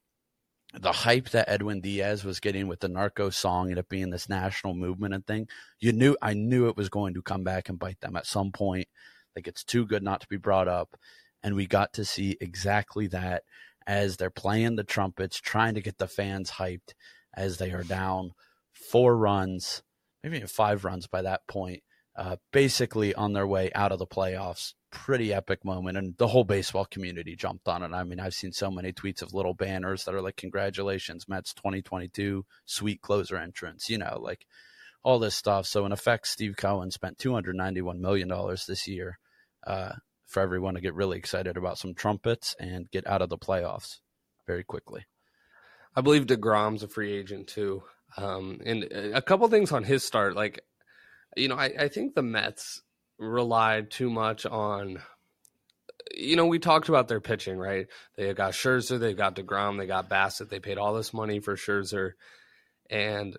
[0.74, 4.28] the hype that Edwin Diaz was getting with the narco song and it being this
[4.28, 7.78] national movement and thing, you knew I knew it was going to come back and
[7.78, 8.88] bite them at some point.
[9.34, 10.96] Like it's too good not to be brought up.
[11.42, 13.44] And we got to see exactly that
[13.86, 16.94] as they're playing the trumpets, trying to get the fans hyped
[17.34, 18.32] as they are down
[18.72, 19.82] four runs,
[20.30, 21.82] maybe five runs by that point,
[22.16, 26.44] uh, basically on their way out of the playoffs pretty epic moment and the whole
[26.44, 27.92] baseball community jumped on it.
[27.92, 31.52] I mean, I've seen so many tweets of little banners that are like congratulations Mets
[31.54, 34.46] 2022 sweet closer entrance, you know, like
[35.02, 35.66] all this stuff.
[35.66, 39.18] So in effect Steve Cohen spent 291 million dollars this year
[39.66, 39.92] uh,
[40.24, 43.98] for everyone to get really excited about some trumpets and get out of the playoffs
[44.46, 45.04] very quickly.
[45.94, 47.82] I believe DeGrom's a free agent too.
[48.16, 50.60] Um, and a couple things on his start like
[51.36, 52.80] you know, I, I think the Mets
[53.18, 55.02] relied too much on
[56.14, 57.86] you know, we talked about their pitching, right?
[58.16, 60.48] They got Scherzer, they got DeGrom, they got Bassitt.
[60.48, 62.12] They paid all this money for Scherzer,
[62.88, 63.36] and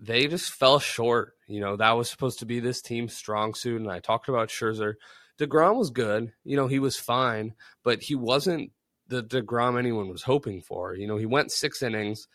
[0.00, 1.34] they just fell short.
[1.46, 3.80] You know, that was supposed to be this team's strong suit.
[3.80, 4.94] And I talked about Scherzer.
[5.38, 6.32] DeGrom was good.
[6.44, 8.72] You know, he was fine, but he wasn't
[9.06, 10.94] the DeGrom anyone was hoping for.
[10.94, 12.26] You know, he went six innings,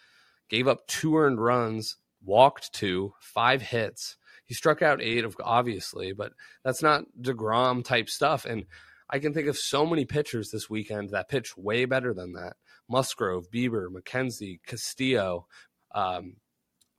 [0.53, 4.17] gave up two earned runs, walked two, five hits.
[4.45, 8.45] He struck out eight, obviously, but that's not Degrom type stuff.
[8.45, 8.65] And
[9.09, 12.53] I can think of so many pitchers this weekend that pitch way better than that.
[12.87, 15.47] Musgrove, Bieber, McKenzie, Castillo,
[15.95, 16.35] um,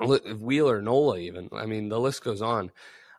[0.00, 1.48] Wheeler, Nola, even.
[1.52, 2.72] I mean, the list goes on.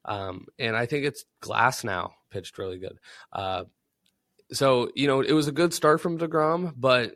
[0.04, 3.00] Um, and I think it's Glasnow pitched really good.
[3.32, 3.64] Uh,
[4.52, 7.16] so you know, it was a good start from Degrom, but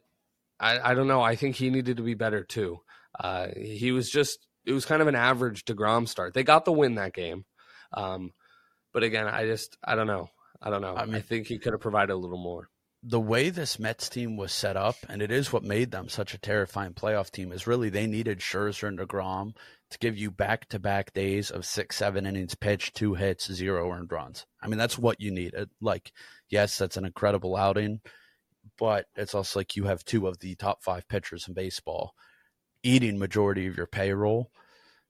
[0.57, 1.21] I, I don't know.
[1.21, 2.79] I think he needed to be better too.
[3.17, 6.33] Uh, he was just it was kind of an average Degrom start.
[6.33, 7.45] They got the win that game,
[7.93, 8.31] um,
[8.93, 10.29] but again, I just I don't know.
[10.61, 10.95] I don't know.
[10.95, 12.69] I, mean, I think he could have provided a little more.
[13.01, 16.33] the way this Mets team was set up, and it is what made them such
[16.33, 19.55] a terrifying playoff team, is really they needed Scherzer and DeGrom
[19.91, 23.89] to give you back to back days of six, seven innings pitched, two hits, zero
[23.91, 24.45] earned runs.
[24.61, 25.69] I mean, that's what you needed.
[25.81, 26.11] Like,
[26.49, 28.01] yes, that's an incredible outing,
[28.77, 32.13] but it's also like you have two of the top five pitchers in baseball
[32.83, 34.51] eating majority of your payroll.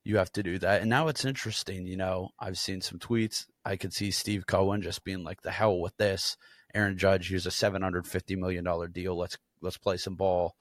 [0.03, 0.81] You have to do that.
[0.81, 3.45] And now it's interesting, you know, I've seen some tweets.
[3.65, 6.37] I could see Steve Cohen just being like, the hell with this
[6.73, 7.29] Aaron Judge.
[7.29, 9.17] Here's a seven hundred fifty million dollar deal.
[9.17, 10.55] Let's let's play some ball.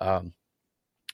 [0.00, 0.34] Um,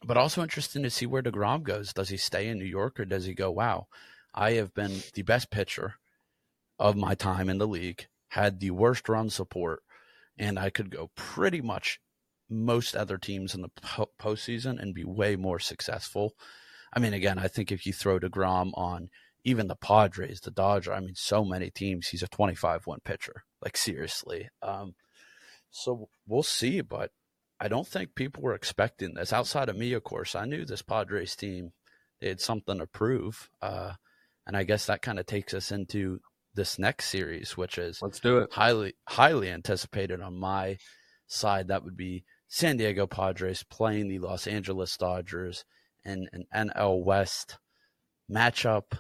[0.05, 1.93] but also interesting to see where Degrom goes.
[1.93, 3.51] Does he stay in New York or does he go?
[3.51, 3.87] Wow,
[4.35, 5.95] I have been the best pitcher
[6.79, 8.07] of my time in the league.
[8.31, 9.83] Had the worst run support,
[10.37, 12.01] and I could go pretty much
[12.53, 13.71] most other teams in the
[14.21, 16.35] postseason and be way more successful.
[16.93, 19.09] I mean, again, I think if you throw Degrom on
[19.45, 23.45] even the Padres, the Dodgers, I mean, so many teams, he's a 25 1 pitcher.
[23.63, 24.49] Like, seriously.
[24.61, 24.95] Um,
[25.71, 27.11] so we'll see, but
[27.59, 29.33] I don't think people were expecting this.
[29.33, 31.73] Outside of me, of course, I knew this Padres team,
[32.21, 33.49] they had something to prove.
[33.61, 33.95] Uh,
[34.47, 36.21] and I guess that kind of takes us into
[36.55, 40.77] this next series, which is let's do it highly highly anticipated on my
[41.27, 41.69] side.
[41.69, 45.65] That would be San Diego Padres playing the Los Angeles Dodgers
[46.05, 47.59] in an NL West
[48.31, 48.99] matchup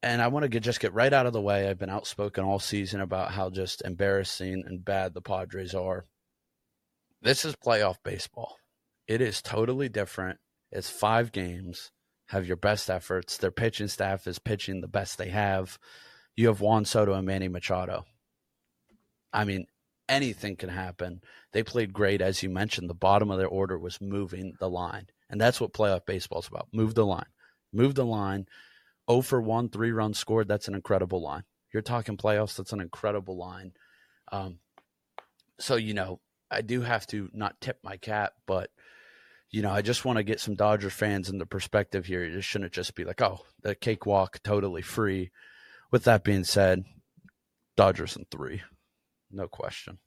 [0.00, 1.68] and I want to get, just get right out of the way.
[1.68, 6.04] I've been outspoken all season about how just embarrassing and bad the Padres are.
[7.20, 8.58] This is playoff baseball.
[9.08, 10.38] It is totally different.
[10.70, 11.90] It's five games.
[12.26, 13.38] Have your best efforts.
[13.38, 15.80] Their pitching staff is pitching the best they have.
[16.36, 18.04] You have Juan Soto and Manny Machado.
[19.32, 19.66] I mean,
[20.08, 21.20] anything can happen.
[21.52, 22.88] They played great, as you mentioned.
[22.88, 26.48] The bottom of their order was moving the line, and that's what playoff baseball is
[26.48, 26.68] about.
[26.72, 27.26] Move the line,
[27.72, 28.46] move the line
[29.10, 30.48] 0 for 1, three runs scored.
[30.48, 31.44] That's an incredible line.
[31.72, 32.56] You're talking playoffs.
[32.56, 33.72] That's an incredible line.
[34.30, 34.58] Um,
[35.58, 38.70] so, you know, I do have to not tip my cap, but,
[39.50, 42.22] you know, I just want to get some Dodger fans in the perspective here.
[42.22, 45.30] It shouldn't just be like, oh, the cakewalk, totally free.
[45.90, 46.84] With that being said,
[47.76, 48.62] Dodgers in three.
[49.30, 49.98] No question.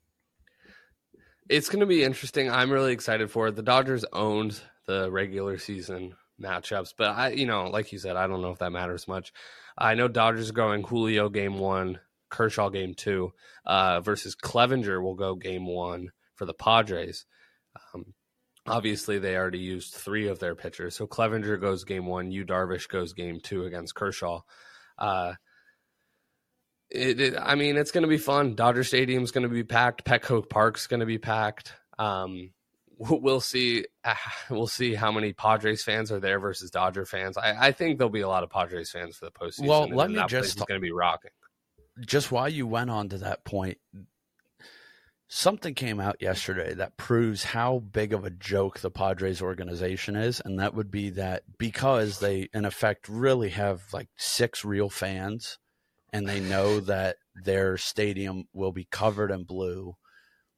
[1.48, 2.50] It's going to be interesting.
[2.50, 3.56] I'm really excited for it.
[3.56, 6.94] The Dodgers owned the regular season matchups.
[6.96, 9.32] But I, you know, like you said, I don't know if that matters much.
[9.76, 13.32] I know Dodgers are going Julio game one, Kershaw game two,
[13.64, 17.26] uh, versus Clevinger will go game one for the Padres.
[17.94, 18.14] Um,
[18.66, 20.94] obviously, they already used three of their pitchers.
[20.96, 24.40] So Clevinger goes game one, Yu Darvish goes game two against Kershaw.
[24.98, 25.34] Uh,
[26.94, 28.54] it, it, I mean, it's going to be fun.
[28.54, 30.04] Dodger Stadium's going to be packed.
[30.04, 31.72] Petco Park's going to be packed.
[31.98, 32.50] Um,
[32.98, 33.86] we'll see.
[34.50, 37.38] We'll see how many Padres fans are there versus Dodger fans.
[37.38, 39.66] I, I think there'll be a lot of Padres fans for the postseason.
[39.66, 41.30] Well, let me just going to be rocking.
[42.00, 43.78] Just while you went on to that point,
[45.28, 50.42] something came out yesterday that proves how big of a joke the Padres organization is,
[50.44, 55.58] and that would be that because they, in effect, really have like six real fans,
[56.12, 59.96] and they know that their stadium will be covered in blue,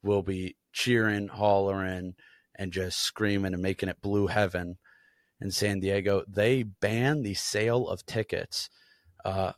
[0.03, 2.15] will be cheering, hollering
[2.57, 4.77] and just screaming and making it blue heaven
[5.41, 8.71] in San Diego, they ban the sale of tickets
[9.25, 9.53] uh,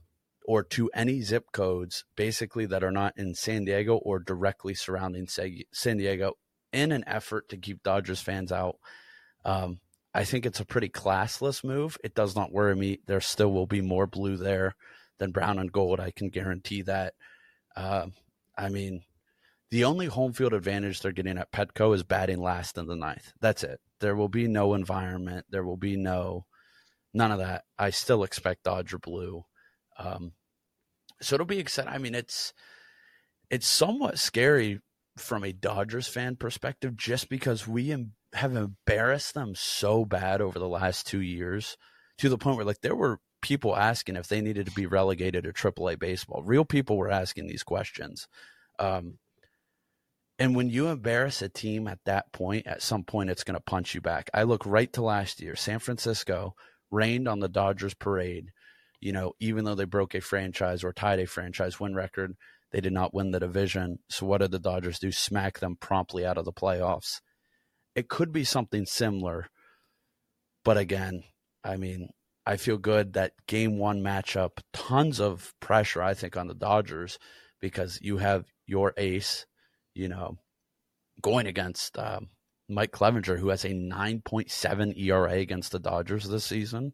[0.46, 5.26] or to any zip codes basically that are not in San Diego or directly surrounding
[5.28, 6.34] San Diego
[6.72, 8.76] in an effort to keep Dodgers fans out.
[9.44, 9.80] Um,
[10.14, 11.98] I think it's a pretty classless move.
[12.02, 13.00] It does not worry me.
[13.06, 14.74] There still will be more blue there
[15.18, 16.00] than brown and gold.
[16.00, 17.14] I can guarantee that.
[17.76, 18.06] Uh,
[18.56, 19.02] I mean,
[19.70, 23.32] the only home field advantage they're getting at Petco is batting last in the ninth.
[23.40, 23.80] That's it.
[24.00, 25.46] There will be no environment.
[25.50, 26.46] There will be no
[27.12, 27.64] none of that.
[27.78, 29.44] I still expect Dodger blue.
[29.98, 30.32] Um,
[31.20, 31.92] so it'll be exciting.
[31.92, 32.52] I mean, it's
[33.50, 34.80] it's somewhat scary
[35.16, 40.58] from a Dodgers fan perspective, just because we em- have embarrassed them so bad over
[40.58, 41.76] the last two years,
[42.18, 45.44] to the point where like there were people asking if they needed to be relegated
[45.44, 46.42] to AAA baseball.
[46.42, 48.26] Real people were asking these questions.
[48.80, 49.18] Um,
[50.36, 53.62] and when you embarrass a team at that point, at some point, it's going to
[53.62, 54.30] punch you back.
[54.34, 55.54] I look right to last year.
[55.54, 56.56] San Francisco
[56.90, 58.50] rained on the Dodgers parade.
[59.00, 62.34] You know, even though they broke a franchise or tied a franchise win record,
[62.72, 64.00] they did not win the division.
[64.10, 65.12] So what did the Dodgers do?
[65.12, 67.20] Smack them promptly out of the playoffs.
[67.94, 69.46] It could be something similar.
[70.64, 71.22] But again,
[71.62, 72.08] I mean,
[72.46, 77.18] I feel good that game one matchup, tons of pressure, I think, on the Dodgers
[77.60, 79.46] because you have your ace
[79.96, 80.36] you know,
[81.22, 82.28] going against um,
[82.68, 86.92] Mike Clevinger, who has a 9.7 ERA against the Dodgers this season.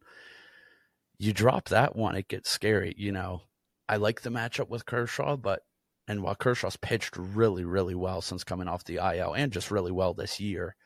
[1.19, 2.95] You drop that one, it gets scary.
[2.97, 3.43] You know,
[3.89, 5.63] I like the matchup with Kershaw, but
[6.09, 9.93] And while Kershaw's pitched really, really well since coming off the IL and just really
[9.93, 10.77] well this year,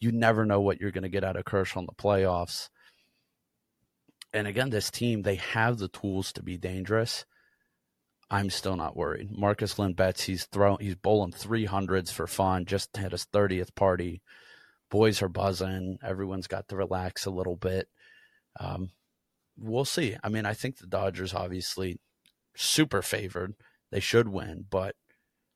[0.00, 2.70] you never know what you're going to get out of Kershaw in the playoffs.
[4.32, 7.24] And again, this team, they have the tools to be dangerous.
[8.30, 9.36] I'm still not worried.
[9.36, 14.22] Markus Lynn Betts, he's throwing, he's bowling 300s for fun, just had his 30th party.
[14.88, 15.98] Boys are buzzing.
[16.02, 17.88] Everyone's got to relax a little bit.
[18.58, 18.90] Um,
[19.58, 20.16] we'll see.
[20.22, 21.98] I mean, I think the Dodgers obviously
[22.56, 23.54] super favored.
[23.90, 24.94] They should win, but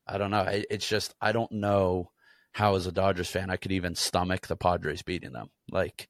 [0.07, 0.45] I don't know.
[0.47, 2.11] It's just I don't know
[2.51, 5.49] how, as a Dodgers fan, I could even stomach the Padres beating them.
[5.69, 6.09] Like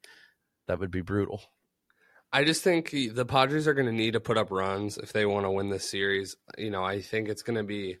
[0.68, 1.42] that would be brutal.
[2.36, 5.24] I just think the Padres are going to need to put up runs if they
[5.24, 6.36] want to win this series.
[6.58, 7.96] You know, I think it's going to be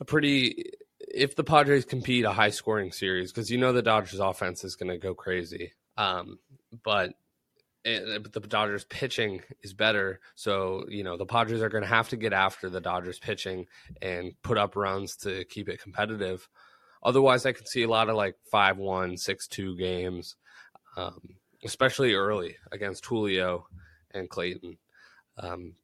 [0.00, 4.18] a pretty if the Padres compete a high scoring series because you know the Dodgers
[4.18, 5.70] offense is going to go crazy.
[5.96, 6.40] Um,
[6.82, 7.12] but
[7.84, 10.18] it, the Dodgers pitching is better.
[10.34, 13.66] So, you know, the Padres are going to have to get after the Dodgers pitching
[14.00, 16.48] and put up runs to keep it competitive.
[17.04, 20.34] Otherwise, I could see a lot of like 5 1, 6 2 games,
[20.96, 21.20] um,
[21.64, 23.66] especially early against Julio
[24.12, 24.78] and Clayton.
[25.38, 25.74] Um,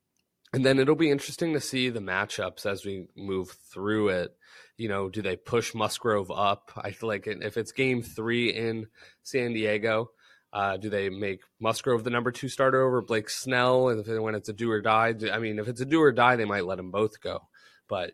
[0.53, 4.35] and then it'll be interesting to see the matchups as we move through it.
[4.77, 6.71] You know, do they push Musgrove up?
[6.77, 8.87] I feel like if it's game three in
[9.23, 10.11] San Diego,
[10.53, 14.35] uh, do they make Musgrove the number two starter over Blake Snell And if, when
[14.35, 15.15] it's a do or die?
[15.31, 17.41] I mean, if it's a do or die, they might let them both go.
[17.87, 18.13] But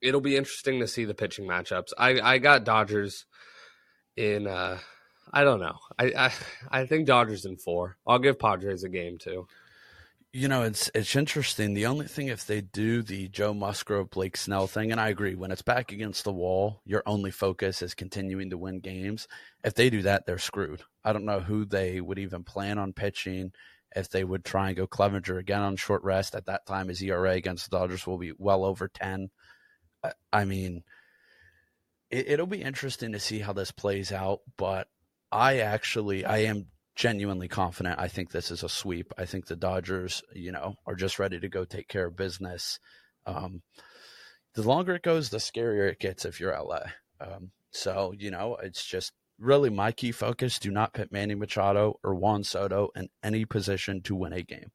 [0.00, 1.92] it'll be interesting to see the pitching matchups.
[1.96, 3.26] I, I got Dodgers
[4.16, 4.46] in.
[4.46, 4.78] Uh,
[5.32, 5.78] I don't know.
[5.98, 6.32] I, I
[6.70, 7.96] I think Dodgers in four.
[8.06, 9.46] I'll give Padres a game too.
[10.32, 11.74] You know, it's it's interesting.
[11.74, 15.34] The only thing if they do the Joe Musgrove Blake Snell thing, and I agree,
[15.34, 19.28] when it's back against the wall, your only focus is continuing to win games.
[19.64, 20.82] If they do that, they're screwed.
[21.02, 23.52] I don't know who they would even plan on pitching.
[23.94, 27.02] If they would try and go Clevinger again on short rest at that time, his
[27.02, 29.30] ERA against the Dodgers will be well over ten.
[30.04, 30.82] I, I mean,
[32.10, 34.40] it, it'll be interesting to see how this plays out.
[34.58, 34.88] But
[35.30, 37.98] I actually, I am genuinely confident.
[37.98, 39.12] I think this is a sweep.
[39.18, 42.78] I think the Dodgers, you know, are just ready to go take care of business.
[43.26, 43.62] Um,
[44.54, 46.80] the longer it goes, the scarier it gets if you're LA.
[47.20, 50.58] Um, so, you know, it's just really my key focus.
[50.58, 54.70] Do not put Manny Machado or Juan Soto in any position to win a game.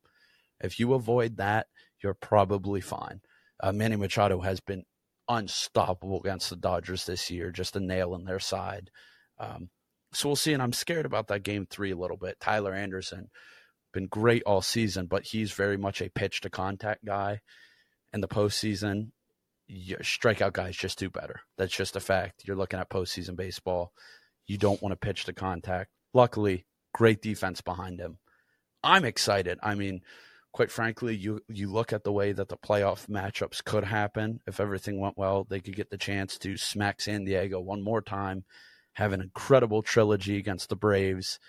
[0.60, 1.68] If you avoid that,
[2.04, 3.22] you're probably fine.
[3.60, 4.84] Uh, Manny Machado has been
[5.28, 8.92] unstoppable against the Dodgers this year, just a nail in their side.
[9.40, 9.70] Um,
[10.14, 10.54] so we'll see.
[10.54, 12.40] And I'm scared about that game three a little bit.
[12.40, 13.30] Tyler Anderson
[13.94, 17.42] been great all season, but he's very much a pitch to contact guy.
[18.14, 19.12] In the postseason,
[19.68, 21.42] your strikeout guys just do better.
[21.58, 22.44] That's just a fact.
[22.46, 23.94] You're looking at postseason baseball.
[24.46, 25.92] You don't want to pitch to contact.
[26.14, 28.18] Luckily, great defense behind him.
[28.84, 29.60] I'm excited.
[29.64, 30.02] I mean,
[30.52, 34.60] quite frankly, you you look at the way that the playoff matchups could happen if
[34.60, 35.46] everything went well.
[35.50, 38.44] They could get the chance to smack San Diego one more time
[38.94, 41.40] have an incredible trilogy against the Braves,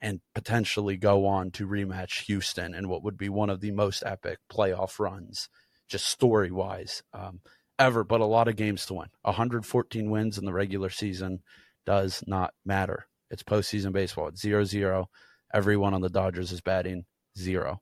[0.00, 4.02] and potentially go on to rematch Houston in what would be one of the most
[4.04, 5.48] epic playoff runs,
[5.88, 7.40] just story wise, um,
[7.78, 8.04] ever.
[8.04, 9.08] But a lot of games to win.
[9.22, 11.42] 114 wins in the regular season
[11.86, 13.06] does not matter.
[13.30, 14.28] It's postseason baseball.
[14.28, 15.08] It's 0 0.
[15.54, 17.04] Everyone on the Dodgers is batting
[17.38, 17.80] zero.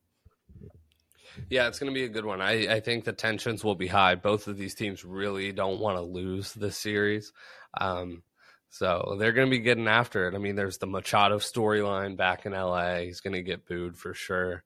[1.49, 2.41] Yeah, it's going to be a good one.
[2.41, 4.15] I, I think the tensions will be high.
[4.15, 7.33] Both of these teams really don't want to lose this series.
[7.81, 8.23] Um,
[8.71, 10.35] so they're going to be getting after it.
[10.35, 12.99] I mean, there's the Machado storyline back in LA.
[12.99, 14.63] He's going to get booed for sure.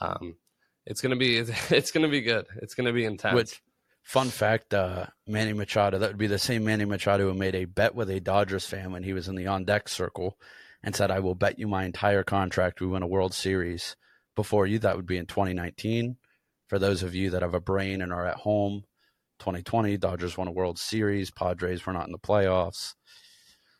[0.00, 0.36] Um,
[0.86, 1.38] it's going to be
[1.70, 2.46] it's going to be good.
[2.56, 3.34] It's going to be intense.
[3.34, 3.62] Which,
[4.02, 5.98] fun fact: uh, Manny Machado.
[5.98, 8.92] That would be the same Manny Machado who made a bet with a Dodgers fan
[8.92, 10.38] when he was in the on deck circle,
[10.82, 13.96] and said, "I will bet you my entire contract we win a World Series
[14.36, 16.16] before you." That would be in 2019.
[16.68, 18.84] For those of you that have a brain and are at home,
[19.38, 21.30] 2020 Dodgers won a World Series.
[21.30, 22.92] Padres were not in the playoffs.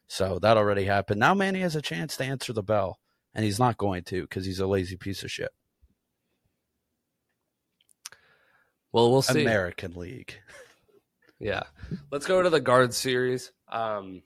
[0.09, 1.21] So that already happened.
[1.21, 2.99] Now Manny has a chance to answer the bell,
[3.35, 5.51] and he's not going to because he's a lazy piece of shit.
[8.91, 9.43] Well, we'll see.
[9.43, 10.35] American League.
[11.41, 11.63] Yeah.
[12.11, 13.53] Let's go to the guard series.
[13.71, 14.23] Um,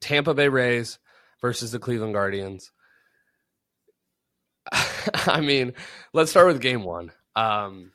[0.00, 0.98] Tampa Bay Rays
[1.40, 2.72] versus the Cleveland Guardians.
[5.26, 5.74] I mean,
[6.12, 7.12] let's start with game one.
[7.36, 7.92] Um,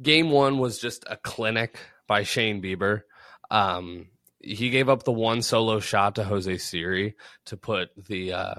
[0.00, 3.02] game one was just a clinic by Shane Bieber.
[3.50, 4.06] Um,
[4.40, 7.16] he gave up the one solo shot to Jose Siri
[7.46, 8.54] to put the uh,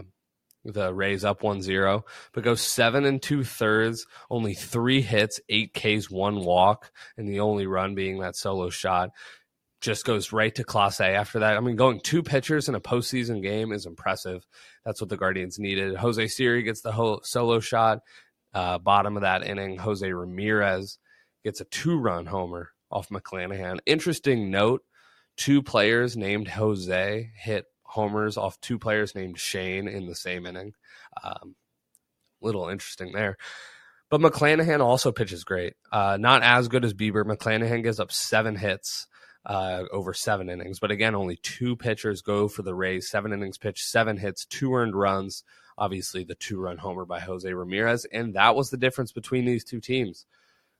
[0.65, 2.03] the Rays up 1-0,
[2.33, 7.39] but goes seven and two thirds, only three hits, eight Ks, one walk, and the
[7.39, 9.11] only run being that solo shot.
[9.81, 11.55] Just goes right to Clase after that.
[11.55, 14.45] I mean, going two pitchers in a postseason game is impressive.
[14.83, 15.95] That's what the Guardians needed.
[15.95, 17.99] Jose Siri gets the whole solo shot.
[18.53, 20.97] Uh, bottom of that inning, Jose Ramirez
[21.45, 23.79] gets a two run homer off McClanahan.
[23.85, 24.81] Interesting note:
[25.39, 30.73] two players named Jose hit homers off two players named Shane in the same inning.
[31.23, 31.55] Um,
[32.41, 33.37] little interesting there.
[34.09, 35.75] But McClanahan also pitches great.
[35.91, 37.23] Uh, not as good as Bieber.
[37.23, 39.07] McClanahan gives up seven hits
[39.45, 40.79] uh, over seven innings.
[40.79, 43.09] But again, only two pitchers go for the Rays.
[43.09, 45.43] Seven innings pitched, seven hits, two earned runs.
[45.77, 48.05] Obviously, the two run homer by Jose Ramirez.
[48.11, 50.25] And that was the difference between these two teams.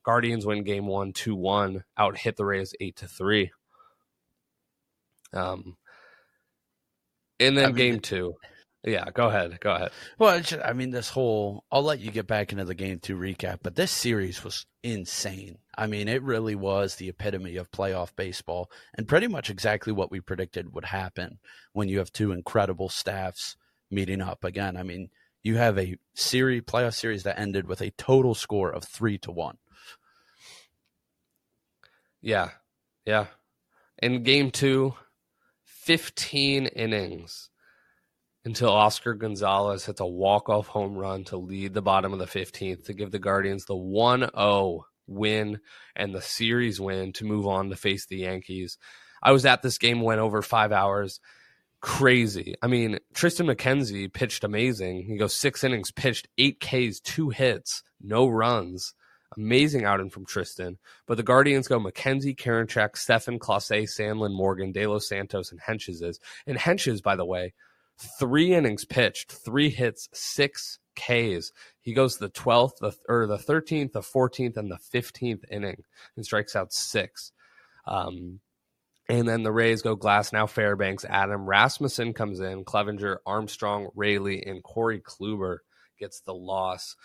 [0.03, 3.51] Guardians win game one, 2 1, out hit the Rays 8 to 3.
[5.33, 5.77] Um,
[7.39, 8.35] and then I mean, game two.
[8.83, 9.59] Yeah, go ahead.
[9.59, 9.91] Go ahead.
[10.17, 13.17] Well, just, I mean, this whole, I'll let you get back into the game two
[13.17, 15.57] recap, but this series was insane.
[15.77, 20.11] I mean, it really was the epitome of playoff baseball and pretty much exactly what
[20.11, 21.39] we predicted would happen
[21.73, 23.57] when you have two incredible staffs
[23.91, 24.45] meeting up.
[24.45, 25.09] Again, I mean,
[25.43, 29.31] you have a series, playoff series that ended with a total score of three to
[29.31, 29.57] one.
[32.21, 32.51] Yeah.
[33.05, 33.25] Yeah.
[34.01, 34.93] In game two,
[35.83, 37.49] 15 innings
[38.45, 42.85] until Oscar Gonzalez hits a walk-off home run to lead the bottom of the 15th
[42.85, 45.59] to give the Guardians the 1-0 win
[45.95, 48.77] and the series win to move on to face the Yankees.
[49.23, 51.19] I was at this game went over 5 hours.
[51.81, 52.55] Crazy.
[52.61, 55.05] I mean, Tristan McKenzie pitched amazing.
[55.05, 58.93] He goes 6 innings, pitched 8 Ks, 2 hits, no runs.
[59.37, 60.77] Amazing outing from Tristan.
[61.05, 66.19] But the Guardians go McKenzie, Karinchak, Stephan, Clase, Sandlin, Morgan, De Los Santos, and Hentges.
[66.47, 67.53] And Hentges, by the way,
[68.19, 71.51] three innings pitched, three hits, six Ks.
[71.81, 75.83] He goes the 12th, the, or the 13th, the 14th, and the 15th inning
[76.15, 77.31] and strikes out six.
[77.87, 78.39] Um,
[79.07, 84.63] and then the Rays go Glasnow Fairbanks, Adam Rasmussen comes in, Cleavinger, Armstrong, Raley, and
[84.63, 85.59] Corey Kluber
[85.99, 86.95] gets the loss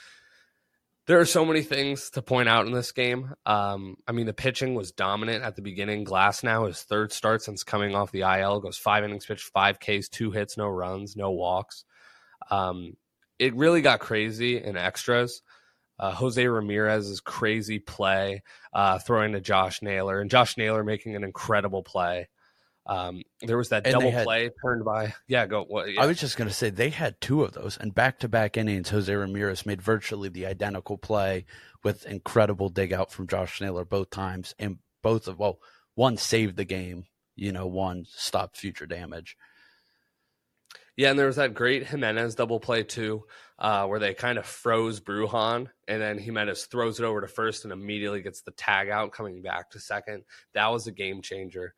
[1.07, 3.35] there are so many things to point out in this game.
[3.45, 6.05] Um, I mean, the pitching was dominant at the beginning.
[6.05, 10.09] Glasnow his third start since coming off the IL, goes five innings pitched, five Ks,
[10.09, 11.85] two hits, no runs, no walks.
[12.51, 12.95] Um,
[13.39, 15.43] it really got crazy in extras.
[15.99, 18.43] Uh, Jose Ramirez's crazy play,
[18.73, 22.29] uh, throwing to Josh Naylor, and Josh Naylor making an incredible play.
[22.87, 25.15] Um, there was that and double had, play turned by.
[25.27, 25.65] Yeah, go.
[25.65, 26.03] What, yeah.
[26.03, 28.57] I was just going to say they had two of those, and back to back
[28.57, 31.47] innings, Jose Ramirez made virtually the identical play
[31.83, 35.61] with incredible dig out from Josh Naylor both times, and both of well,
[35.95, 37.07] one saved the game,
[37.37, 39.37] you know, one stopped future damage.
[40.97, 43.25] Yeah, and there was that great Giménez double play too,
[43.59, 47.65] uh, where they kind of froze Bruján, and then Giménez throws it over to first
[47.65, 50.23] and immediately gets the tag out coming back to second.
[50.53, 51.75] That was a game changer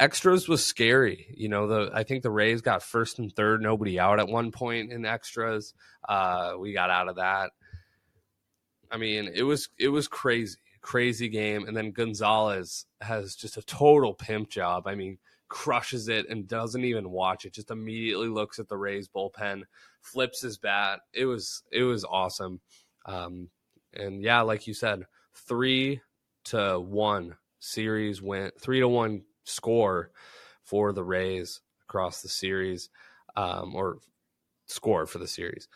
[0.00, 1.32] extras was scary.
[1.36, 4.50] You know, the I think the Rays got first and third, nobody out at one
[4.50, 5.74] point in extras.
[6.08, 7.52] Uh, we got out of that.
[8.90, 11.68] I mean, it was it was crazy, crazy game.
[11.68, 14.86] And then Gonzalez has just a total pimp job.
[14.86, 17.52] I mean, crushes it and doesn't even watch it.
[17.52, 19.62] Just immediately looks at the Rays bullpen,
[20.00, 21.00] flips his bat.
[21.12, 22.60] It was it was awesome.
[23.04, 23.50] Um,
[23.92, 26.00] and yeah, like you said, three
[26.44, 30.10] to one series went three to one score
[30.62, 32.88] for the Rays across the series,
[33.36, 33.98] um, or
[34.66, 35.68] score for the series.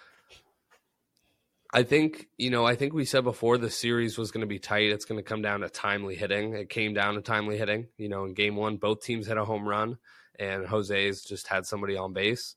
[1.72, 4.60] I think, you know, I think we said before the series was going to be
[4.60, 4.90] tight.
[4.90, 6.54] It's going to come down to timely hitting.
[6.54, 7.88] It came down to timely hitting.
[7.98, 9.98] You know, in game one, both teams had a home run,
[10.38, 12.54] and Jose's just had somebody on base.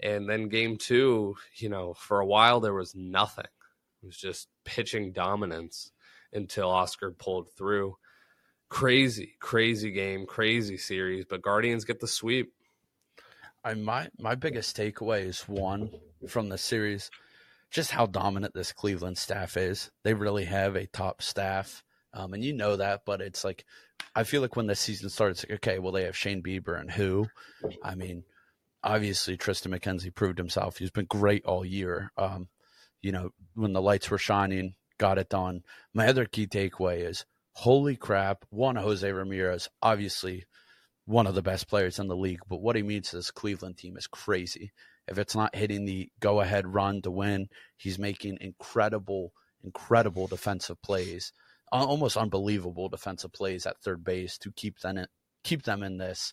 [0.00, 3.46] And then game two, you know, for a while there was nothing.
[4.02, 5.90] It was just pitching dominance
[6.32, 7.96] until Oscar pulled through
[8.70, 12.54] crazy, crazy game, crazy series, but Guardians get the sweep.
[13.62, 15.90] I my my biggest takeaway is one
[16.26, 17.10] from the series,
[17.70, 19.90] just how dominant this Cleveland staff is.
[20.02, 21.82] They really have a top staff,
[22.14, 23.02] um, and you know that.
[23.04, 23.66] But it's like
[24.14, 26.90] I feel like when the season starts, like, okay, well they have Shane Bieber and
[26.90, 27.26] who?
[27.82, 28.24] I mean,
[28.82, 30.78] obviously Tristan McKenzie proved himself.
[30.78, 32.12] He's been great all year.
[32.16, 32.48] Um,
[33.02, 35.62] you know, when the lights were shining, got it done.
[35.92, 40.44] My other key takeaway is holy crap, one Jose Ramirez, obviously
[41.04, 43.76] one of the best players in the league, but what he means to this Cleveland
[43.76, 44.72] team is crazy.
[45.08, 49.32] If it's not hitting the go ahead run to win, he's making incredible,
[49.64, 51.32] incredible defensive plays,
[51.72, 55.06] almost unbelievable defensive plays at third base to keep them in,
[55.42, 56.32] keep them in this.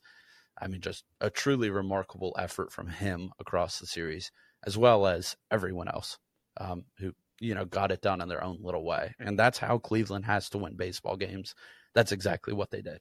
[0.60, 4.32] I mean, just a truly remarkable effort from him across the series,
[4.66, 6.18] as well as everyone else
[6.60, 9.14] um, who you know, got it done in their own little way.
[9.20, 11.56] And that's how Cleveland has to win baseball games.
[11.94, 13.00] That's exactly what they did.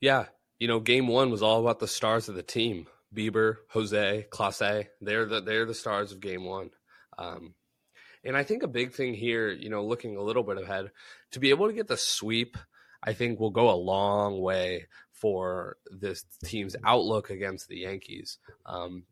[0.00, 0.26] Yeah.
[0.58, 2.86] You know, game one was all about the stars of the team.
[3.14, 6.70] Bieber, Jose, Clase, they're the they're the stars of game one.
[7.18, 7.54] Um,
[8.22, 10.90] And I think a big thing here, you know, looking a little bit ahead,
[11.32, 12.56] to be able to get the sweep,
[13.02, 18.38] I think will go a long way for this team's outlook against the Yankees.
[18.66, 19.04] Um,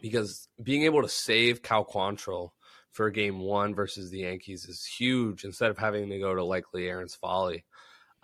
[0.00, 2.50] because being able to save Cal Quantrill
[2.92, 6.88] for game one versus the Yankees is huge instead of having to go to likely
[6.88, 7.62] Aaron Civale.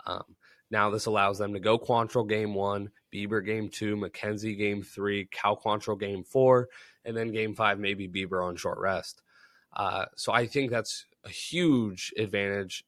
[0.05, 0.23] Um,
[0.69, 5.27] now this allows them to go Quantrill game one, Bieber game two, McKenzie game three,
[5.31, 6.67] Cal Quantrill game four,
[7.05, 9.21] and then game five, maybe Bieber on short rest.
[9.75, 12.83] Uh, so I think that's a huge advantage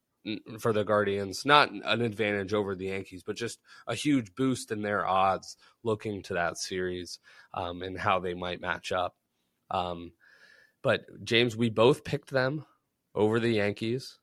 [0.59, 1.43] for the Guardians.
[1.45, 6.21] Not an advantage over the Yankees, but just a huge boost in their odds looking
[6.23, 7.19] to that series
[7.53, 9.15] um, and how they might match up.
[9.71, 10.11] Um,
[10.81, 12.65] but James, we both picked them
[13.13, 14.17] over the Yankees.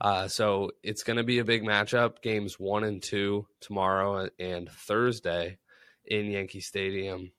[0.00, 2.20] Uh, so it's going to be a big matchup.
[2.20, 5.58] Games one and two tomorrow and Thursday
[6.04, 7.32] in Yankee Stadium.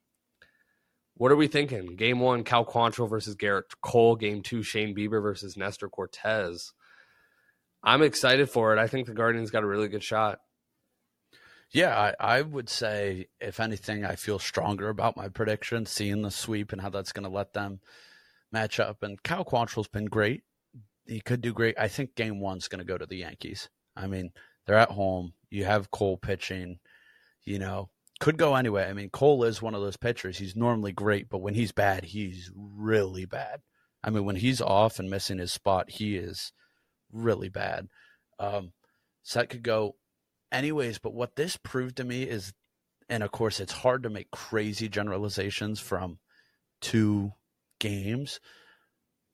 [1.18, 1.96] What are we thinking?
[1.96, 4.16] Game one, Cal Quantrill versus Gerrit Cole.
[4.16, 6.74] Game two, Shane Bieber versus Nestor Cortes.
[7.86, 8.80] I'm excited for it.
[8.80, 10.40] I think the Guardians got a really good shot.
[11.72, 16.32] Yeah, I, I, would say, if anything, I feel stronger about my prediction, seeing the
[16.32, 17.80] sweep and how that's going to let them
[18.52, 19.04] match up.
[19.04, 20.44] And Cal Quantrill's been great.
[21.06, 21.76] He could do great.
[21.78, 23.70] I think game one's going to go to the Yankees.
[23.96, 24.32] I mean,
[24.66, 25.34] they're at home.
[25.50, 26.80] You have Cole pitching,
[27.44, 28.88] you know, could go anyway.
[28.88, 30.38] I mean, Cole is one of those pitchers.
[30.38, 33.62] He's normally great, but when he's bad, he's really bad.
[34.04, 36.52] I mean, when he's off and missing his spot, he is
[37.16, 37.88] really bad.
[38.40, 38.74] Um,
[39.24, 39.96] so that could go
[40.52, 41.00] anyways.
[41.00, 42.54] But what this proved to me is,
[43.10, 46.20] and of course, it's hard to make crazy generalizations from
[46.82, 47.34] two
[47.80, 48.40] games.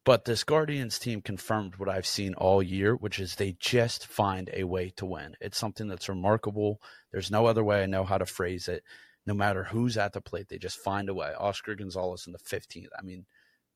[0.04, 4.50] But this Guardians team confirmed what I've seen all year, which is they just find
[4.52, 5.36] a way to win.
[5.40, 6.82] It's something that's remarkable.
[7.12, 8.84] There's no other way I know how to phrase it.
[9.28, 11.34] No matter who's at the plate, they just find a way.
[11.38, 12.88] Oscar Gonzalez in the 15th.
[12.98, 13.28] I mean,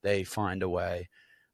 [0.02, 1.10] they find a way.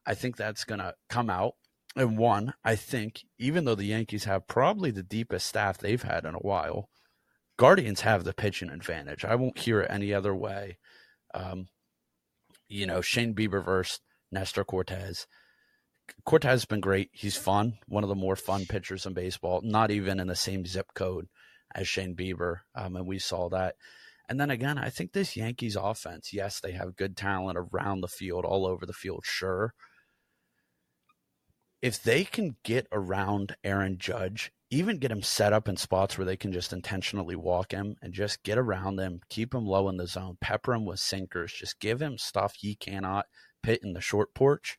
[0.05, 1.55] I think that's going to come out.
[1.95, 6.25] And one, I think, even though the Yankees have probably the deepest staff they've had
[6.25, 6.89] in a while,
[7.57, 9.25] Guardians have the pitching advantage.
[9.25, 10.77] I won't hear it any other way.
[11.33, 11.67] Um,
[12.67, 13.99] you know, Shane Bieber versus
[14.31, 15.27] Nestor Cortes.
[16.25, 17.09] Cortes has been great.
[17.11, 20.65] He's fun, one of the more fun pitchers in baseball, not even in the same
[20.65, 21.27] zip code
[21.75, 22.59] as Shane Bieber.
[22.73, 23.75] Um, and we saw that.
[24.29, 28.07] And then again, I think this Yankees offense, yes, they have good talent around the
[28.07, 29.73] field, all over the field, sure
[31.81, 36.25] if they can get around Aaron Judge, even get him set up in spots where
[36.25, 39.97] they can just intentionally walk him and just get around him, keep him low in
[39.97, 43.25] the zone, pepper him with sinkers, just give him stuff he cannot
[43.63, 44.77] pit in the short porch.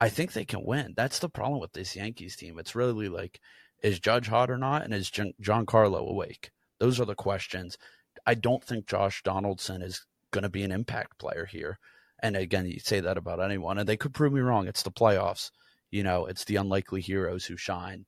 [0.00, 0.92] I think they can win.
[0.96, 2.58] That's the problem with this Yankees team.
[2.58, 3.40] It's really like,
[3.82, 4.82] is Judge hot or not?
[4.82, 6.50] And is Giancarlo awake?
[6.80, 7.78] Those are the questions.
[8.26, 11.78] I don't think Josh Donaldson is going to be an impact player here.
[12.22, 14.66] And again, you say that about anyone, and they could prove me wrong.
[14.66, 15.50] It's the playoffs
[15.94, 18.04] you know, it's the unlikely heroes who shine.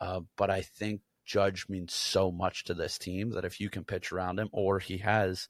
[0.00, 3.82] Uh, but I think Judge means so much to this team that if you can
[3.82, 5.48] pitch around him or he has,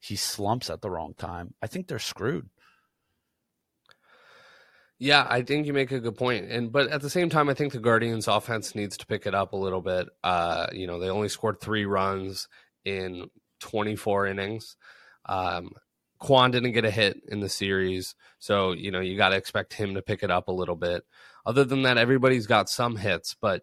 [0.00, 2.50] he slumps at the wrong time, I think they're screwed.
[4.98, 6.50] Yeah, I think you make a good point.
[6.50, 9.34] And but at the same time, I think the Guardians offense needs to pick it
[9.34, 10.08] up a little bit.
[10.22, 12.48] Uh, you know, they only scored three runs
[12.84, 14.76] in 24 innings.
[15.24, 15.70] Um,
[16.18, 19.74] Kwan didn't get a hit in the series, so you know you got to expect
[19.74, 21.04] him to pick it up a little bit.
[21.46, 23.62] Other than that, everybody's got some hits, but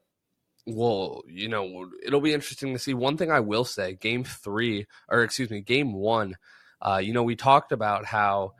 [0.67, 2.93] well, you know, it'll be interesting to see.
[2.93, 6.37] One thing I will say, game three, or excuse me, game one,
[6.81, 8.53] uh, you know, we talked about how,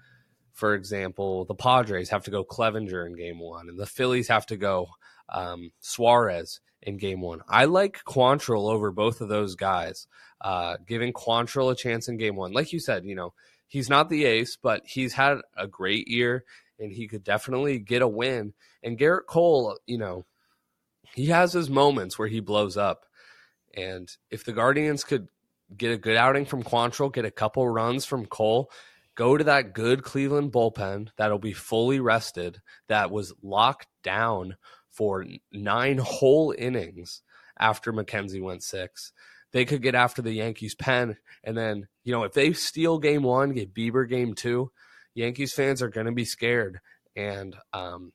[0.54, 4.46] for example, the Padres have to go Clevinger in game one, and the Phillies have
[4.48, 4.88] to go
[5.30, 7.42] um, Suarez in game one.
[7.48, 10.08] I like Quantrill over both of those guys,
[10.42, 12.52] uh, giving Quantrill a chance in game one.
[12.52, 13.34] Like you said, you know,
[13.72, 16.43] he's not the ace, but he's had a great year
[16.78, 18.53] and he could definitely get a win.
[18.84, 20.26] And Gerrit Cole, you know,
[21.15, 23.05] he has his moments where he blows up.
[23.74, 25.30] And if the Guardians could
[25.76, 28.69] get a good outing from Quantrill, get a couple runs from Cole,
[29.15, 32.59] go to that good Cleveland bullpen that'll be fully rested,
[32.89, 34.57] that was locked down
[34.89, 37.22] for nine whole innings
[37.57, 39.13] after McKenzie went six
[39.52, 41.18] they could get after the Yankees pen.
[41.43, 44.72] And then, you know, if they steal game one, get Bieber game two,
[45.14, 46.80] Yankees fans are going to be scared.
[47.16, 48.14] And um,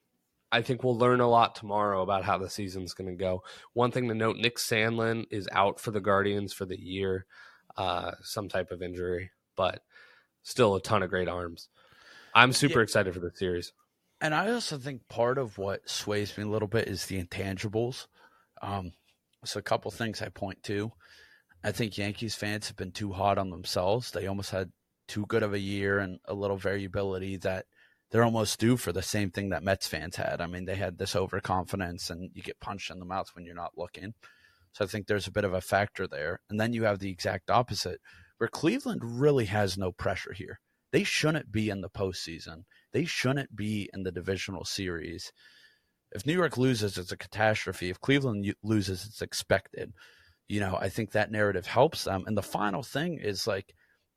[0.51, 3.43] I think we'll learn a lot tomorrow about how the season's going to go.
[3.75, 7.27] One thing to note Nick Sandlin is out for the Guardians for the year,
[7.77, 9.83] uh, some type of injury, but
[10.43, 11.69] still a ton of great arms.
[12.35, 12.85] I'm super yeah.
[12.85, 13.73] excited for the series.
[14.21, 18.07] And I also think part of what sways me a little bit is the intangibles.
[18.63, 18.93] Um,
[19.45, 20.93] so a couple things I point to.
[21.65, 24.11] I think Yankees fans have been too hot on themselves.
[24.11, 24.71] They almost had
[25.09, 27.67] too good of a year and a little variability that
[28.11, 30.41] they're almost due for the same thing that Mets fans had.
[30.41, 33.55] I mean, they had this overconfidence and you get punched in the mouth when you're
[33.55, 34.15] not looking.
[34.73, 36.41] So I think there's a bit of a factor there.
[36.51, 38.01] And then you have the exact opposite,
[38.39, 40.61] where Cleveland really has no pressure here.
[40.93, 42.65] They shouldn't be in the postseason.
[42.93, 45.33] They shouldn't be in the divisional series.
[46.13, 47.91] If New York loses, it's a catastrophe.
[47.91, 49.93] If Cleveland loses, it's expected.
[50.49, 52.25] You know, I think that narrative helps them.
[52.27, 53.75] And the final thing is like,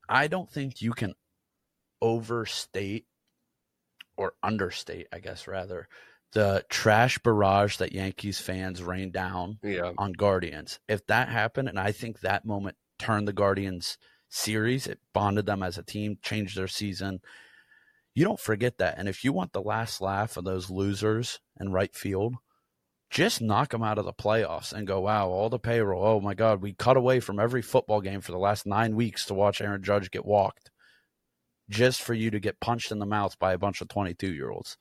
[0.07, 1.13] I don't think you can
[2.01, 3.05] overstate
[4.17, 5.87] or understate, I guess, rather,
[6.33, 9.91] the trash barrage that Yankees fans rained down yeah.
[9.97, 10.79] on Guardians.
[10.87, 13.97] If that happened, and I think that moment turned the Guardians
[14.29, 17.19] series, it bonded them as a team, changed their season.
[18.13, 18.95] You don't forget that.
[18.97, 22.35] And if you want the last laugh of those losers in right field,
[23.09, 26.05] just knock them out of the playoffs and go, wow, all the payroll.
[26.05, 29.25] Oh my God, we cut away from every football game for the last nine weeks
[29.25, 30.69] to watch Aaron Judge get walked
[31.69, 34.49] just for you to get punched in the mouth by a bunch of 22 year
[34.49, 34.77] olds.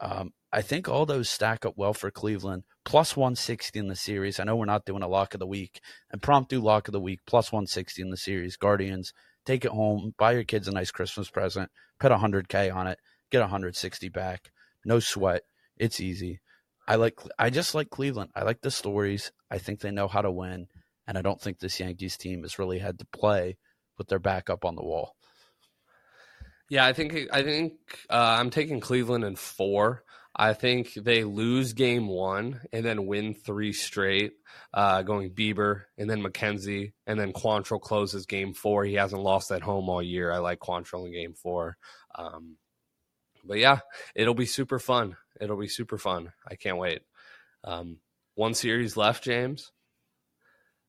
[0.00, 2.64] Um, I think all those stack up well for Cleveland.
[2.84, 4.40] Plus 160 in the series.
[4.40, 5.80] I know we're not doing a lock of the week.
[6.10, 8.56] And promptu lock of the week, plus 160 in the series.
[8.56, 9.12] Guardians,
[9.46, 11.70] take it home, buy your kids a nice Christmas present,
[12.00, 12.98] put 100K on it,
[13.30, 14.50] get 160 back.
[14.84, 15.42] No sweat.
[15.76, 16.40] It's easy.
[16.86, 17.20] I like.
[17.38, 18.30] I just like Cleveland.
[18.34, 19.32] I like the stories.
[19.50, 20.66] I think they know how to win,
[21.06, 23.56] and I don't think this Yankees team has really had to play
[23.98, 25.14] with their back up on the wall.
[26.68, 27.74] Yeah, I think I think
[28.10, 30.04] uh, I'm taking Cleveland in four.
[30.34, 34.32] I think they lose game one and then win three straight,
[34.72, 38.84] uh, going Bieber and then McKenzie and then Quantrill closes game four.
[38.84, 40.32] He hasn't lost at home all year.
[40.32, 41.76] I like Quantrill in game four.
[42.14, 42.56] Um,
[43.44, 43.80] but yeah,
[44.14, 45.16] it'll be super fun.
[45.40, 46.32] It'll be super fun.
[46.48, 47.02] I can't wait.
[47.64, 47.98] Um,
[48.34, 49.70] one series left, James.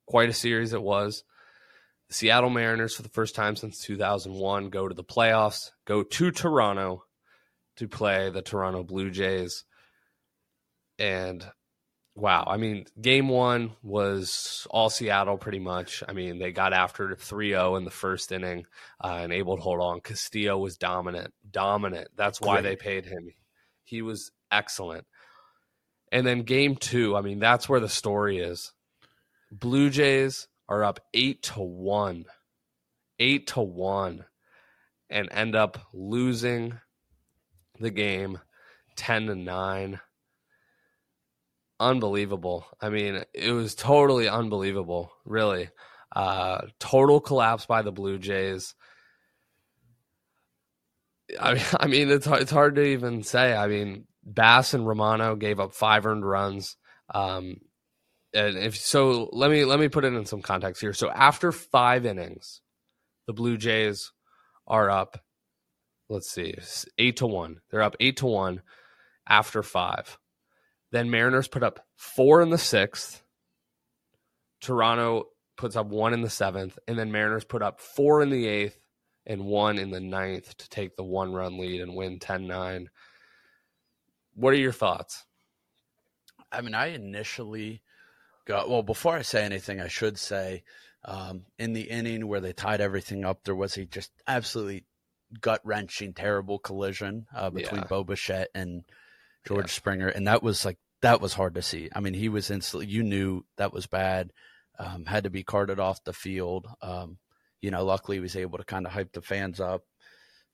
[0.05, 1.23] Quite a series it was.
[2.09, 6.31] The Seattle Mariners, for the first time since 2001, go to the playoffs, go to
[6.31, 7.05] Toronto
[7.77, 9.65] to play the Toronto Blue Jays.
[10.99, 11.45] And
[12.15, 16.03] wow, I mean, game one was all Seattle pretty much.
[16.07, 18.65] I mean, they got after 3 0 in the first inning
[19.03, 20.01] uh, and able to hold on.
[20.01, 22.09] Castillo was dominant, dominant.
[22.15, 22.69] That's why Great.
[22.69, 23.29] they paid him.
[23.83, 25.05] He was excellent.
[26.11, 28.71] And then game two, I mean, that's where the story is.
[29.51, 32.25] Blue Jays are up eight to one,
[33.19, 34.25] eight to one,
[35.09, 36.79] and end up losing
[37.79, 38.39] the game
[38.95, 39.99] 10 to 9
[41.79, 42.65] unbelievable.
[42.81, 45.69] I mean it was totally unbelievable really.
[46.15, 48.75] Uh total collapse by the blue jays.
[51.39, 53.55] I mean, I mean it's it's hard to even say.
[53.55, 56.77] I mean bass and romano gave up five earned runs.
[57.13, 57.57] Um
[58.33, 60.93] and if so let me let me put it in some context here.
[60.93, 62.61] So after five innings
[63.27, 64.11] the blue jays
[64.67, 65.19] are up
[66.09, 66.55] let's see
[66.97, 67.61] eight to one.
[67.71, 68.61] They're up eight to one
[69.27, 70.17] after five
[70.93, 73.21] then mariners put up four in the sixth.
[74.61, 75.27] Toronto
[75.57, 76.79] puts up one in the seventh.
[76.87, 78.79] And then mariners put up four in the eighth
[79.25, 82.87] and one in the ninth to take the one run lead and win 10-9
[84.35, 85.25] what are your thoughts?
[86.51, 87.81] I mean i initially
[88.45, 90.63] got well before I say anything, I should say
[91.05, 94.85] um, in the inning where they tied everything up, there was a just absolutely
[95.41, 97.87] gut wrenching, terrible collision uh, between yeah.
[97.87, 98.83] Bo Bichette and
[99.45, 99.71] George yeah.
[99.71, 101.89] Springer, and that was like that was hard to see.
[101.93, 104.31] I mean, he was instantly you knew that was bad.
[104.79, 106.65] Um, had to be carted off the field.
[106.81, 107.17] Um,
[107.61, 109.83] you know, luckily he was able to kind of hype the fans up,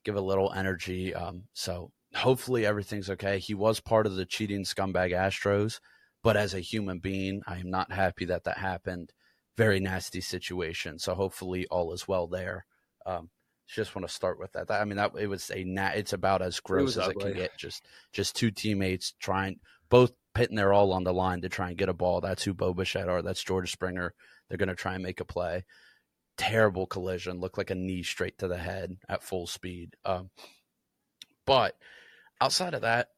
[0.04, 1.14] give a little energy.
[1.14, 3.38] Um, so hopefully everything's okay.
[3.39, 5.80] He was part of the cheating scumbag Astros.
[6.22, 9.14] But as a human being, I am not happy that that happened.
[9.56, 11.00] Very nasty situation.
[11.00, 12.66] So hopefully all is well there.
[13.06, 13.30] Um,
[13.68, 14.70] just want to start with that.
[14.72, 17.24] I mean, that it was a na- it's about as gross it as ugly.
[17.24, 17.58] it can get.
[17.58, 21.78] Just just two teammates trying, both pitting their all on the line to try and
[21.78, 22.22] get a ball.
[22.22, 23.22] That's who Bo Bichette are.
[23.22, 24.14] That's George Springer.
[24.48, 25.66] They're going to try and make a play.
[26.38, 27.40] Terrible collision.
[27.40, 29.96] Looked like a knee straight to the head at full speed.
[30.06, 30.30] Um,
[31.46, 31.76] but
[32.40, 33.10] outside of that,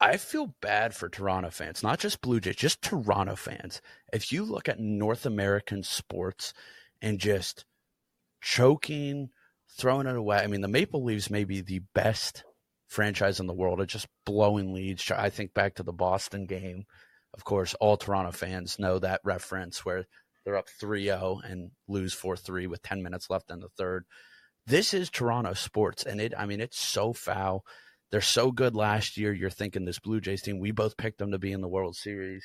[0.00, 3.80] I feel bad for Toronto fans, not just Blue Jays, just Toronto fans.
[4.12, 6.52] If you look at North American sports
[7.00, 7.64] and just
[8.42, 9.30] choking,
[9.78, 12.44] throwing it away, I mean, the Maple Leafs may be the best
[12.88, 15.10] franchise in the world at just blowing leads.
[15.10, 16.84] I think back to the Boston game.
[17.34, 20.06] Of course, all Toronto fans know that reference where
[20.44, 24.04] they're up 3 0 and lose 4 3 with 10 minutes left in the third.
[24.66, 27.64] This is Toronto sports, and it, I mean, it's so foul
[28.10, 29.32] they're so good last year.
[29.32, 31.96] You're thinking this Blue Jays team, we both picked them to be in the World
[31.96, 32.44] Series.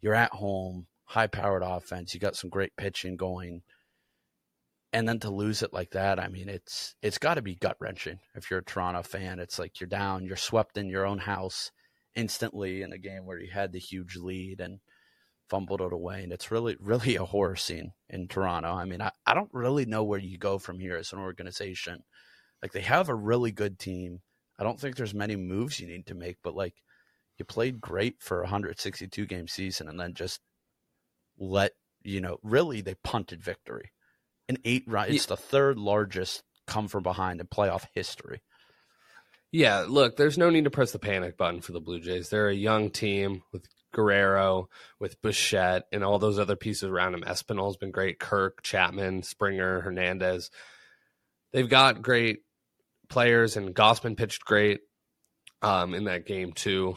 [0.00, 2.12] You're at home, high powered offense.
[2.12, 3.62] You got some great pitching going.
[4.94, 7.76] And then to lose it like that, I mean, it's it's got to be gut
[7.80, 8.20] wrenching.
[8.36, 11.72] If you're a Toronto fan, it's like you're down, you're swept in your own house
[12.14, 14.78] instantly in a game where you had the huge lead and
[15.50, 18.72] fumbled it away, and it's really really a horror scene in Toronto.
[18.72, 22.04] I mean, I, I don't really know where you go from here as an organization.
[22.62, 24.20] Like they have a really good team.
[24.60, 26.74] I don't think there's many moves you need to make, but like
[27.36, 30.40] you played great for a 162 game season and then just
[31.36, 31.72] let
[32.04, 33.90] you know really they punted victory
[34.48, 35.10] an eight run.
[35.10, 38.42] It's the third largest come from behind in playoff history.
[39.52, 42.28] Yeah, look, there's no need to press the panic button for the Blue Jays.
[42.28, 44.68] They're a young team with Guerrero,
[44.98, 47.22] with Bichette, and all those other pieces around him.
[47.22, 48.18] Espinal's been great.
[48.18, 50.50] Kirk, Chapman, Springer, Hernandez.
[51.52, 52.40] They've got great
[53.08, 54.80] players, and Gausman pitched great
[55.62, 56.96] um, in that game too.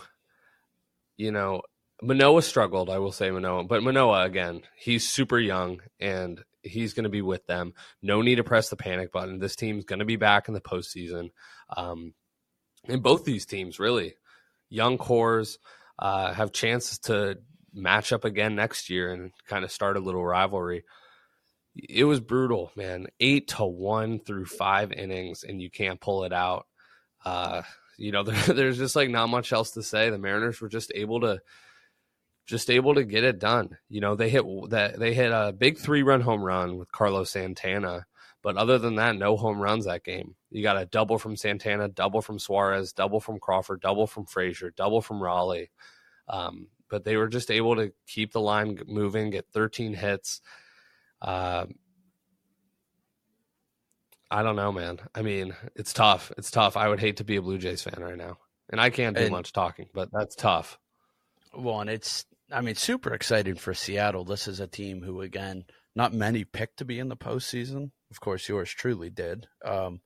[1.15, 1.61] You know,
[2.01, 2.89] Manoah struggled.
[2.89, 7.21] I will say Manoah, but Manoah, again, he's super young and he's going to be
[7.21, 7.73] with them.
[8.01, 9.39] No need to press the panic button.
[9.39, 11.29] This team's going to be back in the postseason.
[11.75, 12.13] Um,
[12.87, 14.15] and both these teams, really,
[14.69, 15.59] young cores,
[15.99, 17.39] uh, have chances to
[17.73, 20.83] match up again next year and kind of start a little rivalry.
[21.75, 23.07] It was brutal, man.
[23.19, 26.65] Eight to one through five innings, and you can't pull it out.
[27.23, 27.63] Uh,
[27.97, 30.09] you know, there, there's just like not much else to say.
[30.09, 31.41] The Mariners were just able to
[32.47, 33.77] just able to get it done.
[33.89, 37.29] You know, they hit that they hit a big three run home run with Carlos
[37.29, 38.07] Santana,
[38.41, 40.35] but other than that, no home runs that game.
[40.49, 44.71] You got a double from Santana, double from Suarez, double from Crawford, double from Frazier,
[44.75, 45.69] double from Raleigh.
[46.29, 50.41] Um, but they were just able to keep the line moving, get 13 hits.
[51.21, 51.65] Uh,
[54.31, 54.99] I don't know, man.
[55.13, 56.31] I mean, it's tough.
[56.37, 56.77] It's tough.
[56.77, 58.37] I would hate to be a Blue Jays fan right now,
[58.69, 60.77] and I can't do and, much talking, but that's tough.
[61.53, 64.23] Well, and it's I mean, super excited for Seattle.
[64.23, 67.91] This is a team who, again, not many picked to be in the postseason.
[68.09, 69.47] Of course, yours truly did.
[69.65, 69.99] Um,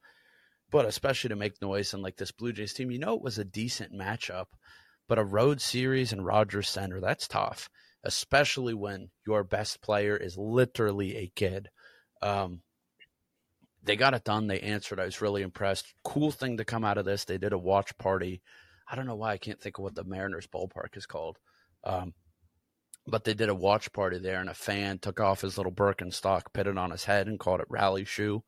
[0.72, 3.38] but especially to make noise and like this Blue Jays team, you know, it was
[3.38, 4.46] a decent matchup,
[5.08, 7.70] but a road series in Rogers Center, that's tough,
[8.04, 11.70] especially when your best player is literally a kid.
[12.22, 12.62] Um,
[13.84, 14.48] they got it done.
[14.48, 15.00] They answered.
[15.00, 15.94] I was really impressed.
[16.04, 17.26] Cool thing to come out of this.
[17.26, 18.42] They did a watch party.
[18.90, 21.38] I don't know why I can't think of what the Mariners ballpark is called.
[21.84, 22.14] Um,
[23.08, 26.54] but they did a watch party there, and a fan took off his little Birkenstock,
[26.54, 28.44] put it on his head, and called it rally shoe.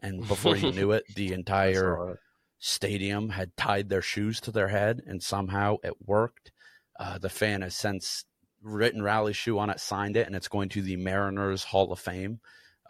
[0.00, 2.18] And before he knew it, the entire
[2.58, 6.52] stadium had tied their shoes to their head, and somehow it worked.
[6.98, 8.24] Uh, the fan has since
[8.60, 12.00] written rally shoe on it, signed it, and it's going to the Mariners Hall of
[12.00, 12.40] Fame,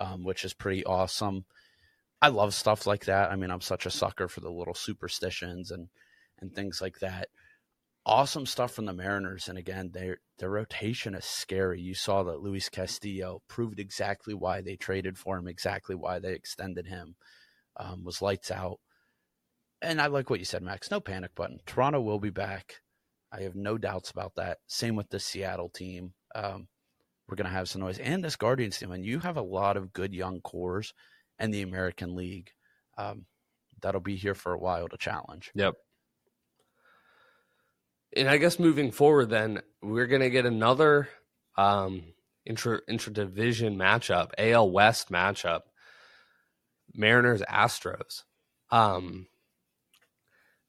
[0.00, 1.44] um, which is pretty awesome.
[2.20, 3.30] I love stuff like that.
[3.30, 5.88] I mean, I'm such a sucker for the little superstitions and
[6.40, 7.28] and things like that
[8.04, 9.48] awesome stuff from the Mariners.
[9.48, 11.80] And again, their their rotation is scary.
[11.80, 16.32] You saw that Luis Castillo proved exactly why they traded for him, exactly why they
[16.32, 17.14] extended him.
[17.76, 18.80] Um, was lights out.
[19.80, 20.90] And I like what you said, Max.
[20.90, 21.60] No panic button.
[21.64, 22.80] Toronto will be back.
[23.30, 24.58] I have no doubts about that.
[24.66, 26.12] Same with the Seattle team.
[26.34, 26.66] Um,
[27.28, 28.00] we're going to have some noise.
[28.00, 28.90] And this Guardians team.
[28.90, 30.92] And you have a lot of good young cores
[31.38, 32.50] and the American League.
[32.98, 33.26] Um,
[33.80, 35.52] that'll be here for a while to challenge.
[35.54, 35.74] Yep
[38.16, 41.08] and I guess moving forward, then we're going to get another
[41.56, 42.04] um,
[42.46, 42.80] intra
[43.12, 45.62] division matchup, AL West matchup,
[46.94, 48.22] Mariners Astros.
[48.70, 49.26] Um,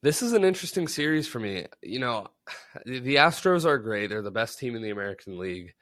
[0.02, 1.66] this is an interesting series for me.
[1.82, 2.28] You know,
[2.84, 5.74] the Astros are great; they're the best team in the American League.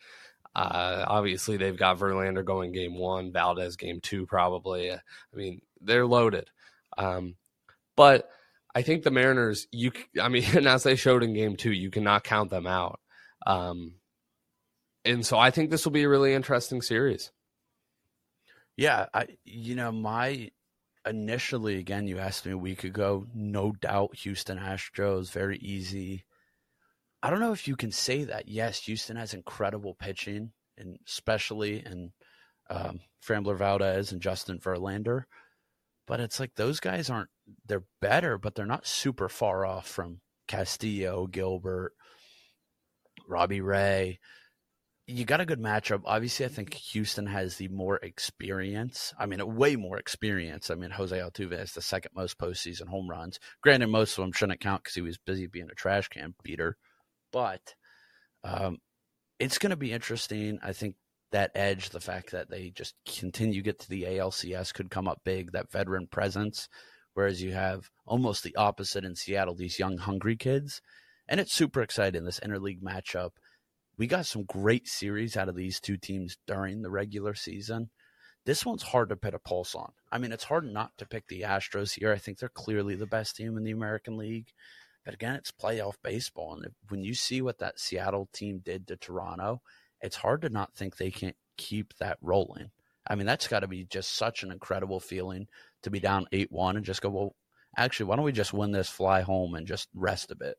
[0.55, 4.93] Uh, obviously, they've got Verlander going game one, Valdez game two, probably.
[4.93, 5.01] I
[5.35, 6.51] mean, they're loaded.
[6.97, 7.37] Um,
[7.97, 8.29] but
[8.75, 12.25] I think the Mariners, you, I mean, as they showed in game two, you cannot
[12.25, 13.01] count them out.
[13.47, 13.97] Um,
[15.05, 17.31] and so I think this will be a really interesting series.
[18.77, 20.51] Yeah, I, you know, my
[21.07, 26.25] initially, again, you asked me a week ago, no doubt Houston Astros, very easy.
[27.23, 28.49] I don't know if you can say that.
[28.49, 32.13] Yes, Houston has incredible pitching, and especially in
[32.71, 35.25] um, Framber Valdez and Justin Verlander.
[36.07, 37.31] But it's like those guys aren't
[37.67, 41.93] they're better, but they're not super far off from Castillo, Gilbert,
[43.29, 44.19] Robbie Ray.
[45.07, 46.03] You got a good matchup.
[46.05, 49.13] Obviously, I think Houston has the more experience.
[49.19, 50.71] I mean, way more experience.
[50.71, 53.39] I mean, Jose Altuve has the second most postseason home runs.
[53.63, 56.77] Granted, most of them shouldn't count because he was busy being a trash can beater.
[57.33, 57.75] But
[58.45, 58.79] um,
[59.39, 60.61] it's going to be interesting.
[60.63, 60.95] I think
[61.33, 65.09] that edge, the fact that they just continue to get to the ALCS could come
[65.09, 66.69] up big, that veteran presence
[67.15, 70.81] whereas you have almost the opposite in Seattle, these young, hungry kids.
[71.29, 73.31] And it's super exciting, this interleague matchup.
[73.97, 77.91] We got some great series out of these two teams during the regular season.
[78.45, 79.93] this one's hard to put a pulse on.
[80.11, 82.13] I mean, it's hard not to pick the Astros here.
[82.13, 84.49] I think they're clearly the best team in the American League.
[85.05, 86.55] But again, it's playoff baseball.
[86.55, 89.63] And when you see what that Seattle team did to Toronto,
[90.01, 92.71] it's hard to not think they can't keep that rolling.
[93.07, 95.49] I mean, that's got to be just such an incredible feeling
[95.83, 97.35] to be down 8 1 and just go, well,
[97.77, 100.57] actually, why don't we just win this, fly home, and just rest a bit?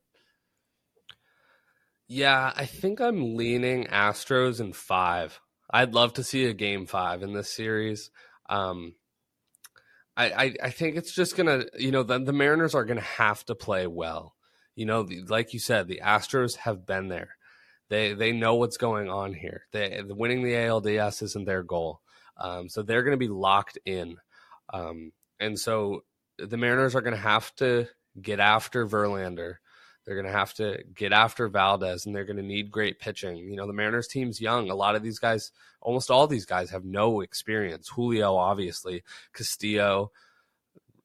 [2.07, 5.39] Yeah, I think I'm leaning Astros in five.
[5.69, 8.11] I'd love to see a game five in this series.
[8.49, 8.95] Um,
[10.15, 13.43] I, I, I think it's just gonna, you know, the, the Mariners are gonna have
[13.45, 14.35] to play well.
[14.75, 17.35] You know, the, like you said, the Astros have been there.
[17.89, 19.63] They they know what's going on here.
[19.71, 22.01] They winning the ALDS isn't their goal,
[22.37, 24.17] um, so they're going to be locked in.
[24.71, 26.03] Um, and so
[26.37, 27.87] the Mariners are going to have to
[28.21, 29.55] get after Verlander.
[30.05, 33.37] They're going to have to get after Valdez, and they're going to need great pitching.
[33.37, 34.69] You know, the Mariners team's young.
[34.69, 37.87] A lot of these guys, almost all these guys, have no experience.
[37.87, 39.03] Julio, obviously,
[39.33, 40.11] Castillo.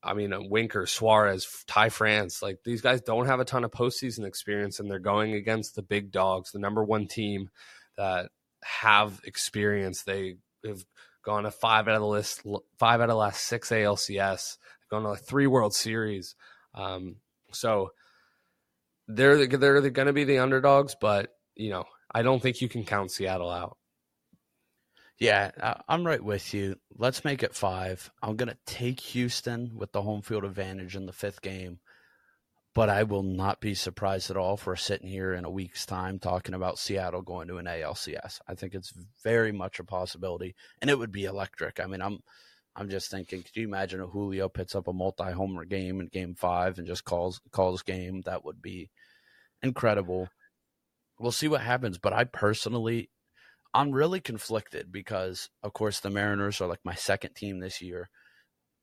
[0.02, 2.42] I mean, uh, Winker, Suarez, Ty France.
[2.42, 5.82] Like these guys don't have a ton of postseason experience, and they're going against the
[5.82, 7.50] big dogs, the number one team
[7.96, 8.30] that
[8.64, 10.02] have experience.
[10.02, 10.84] They have
[11.28, 12.40] gone to five out of the list,
[12.78, 14.56] five out of the last six ALCS.
[14.56, 16.34] They've gone to like three World Series.
[16.74, 17.16] Um,
[17.52, 17.90] so
[19.06, 22.84] they're they're going to be the underdogs, but you know I don't think you can
[22.84, 23.76] count Seattle out.
[25.18, 25.50] Yeah,
[25.86, 26.76] I'm right with you.
[26.96, 28.10] Let's make it five.
[28.22, 31.80] I'm going to take Houston with the home field advantage in the fifth game,
[32.74, 36.18] but I will not be surprised at all we're sitting here in a week's time
[36.18, 38.40] talking about Seattle going to an ALCS.
[38.46, 38.92] I think it's
[39.22, 41.80] very much a possibility, and it would be electric.
[41.80, 42.20] I mean, I'm
[42.76, 46.34] I'm just thinking, could you imagine if Julio picks up a multi-homer game in Game
[46.36, 48.22] Five and just calls calls game?
[48.22, 48.90] That would be
[49.62, 50.28] incredible.
[51.18, 53.10] We'll see what happens, but I personally,
[53.74, 58.08] I'm really conflicted because, of course, the Mariners are like my second team this year.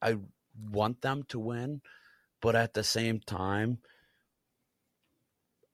[0.02, 0.18] I
[0.70, 1.82] want them to win,
[2.46, 3.80] but at the same time,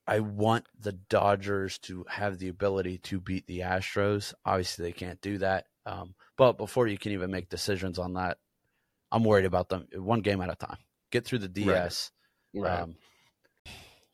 [0.07, 4.33] I want the Dodgers to have the ability to beat the Astros.
[4.45, 5.65] Obviously, they can't do that.
[5.85, 8.37] Um, but before you can even make decisions on that,
[9.11, 10.77] I'm worried about them one game at a time.
[11.11, 12.11] Get through the DS.
[12.53, 12.69] Right.
[12.69, 12.79] Right.
[12.79, 12.95] Um,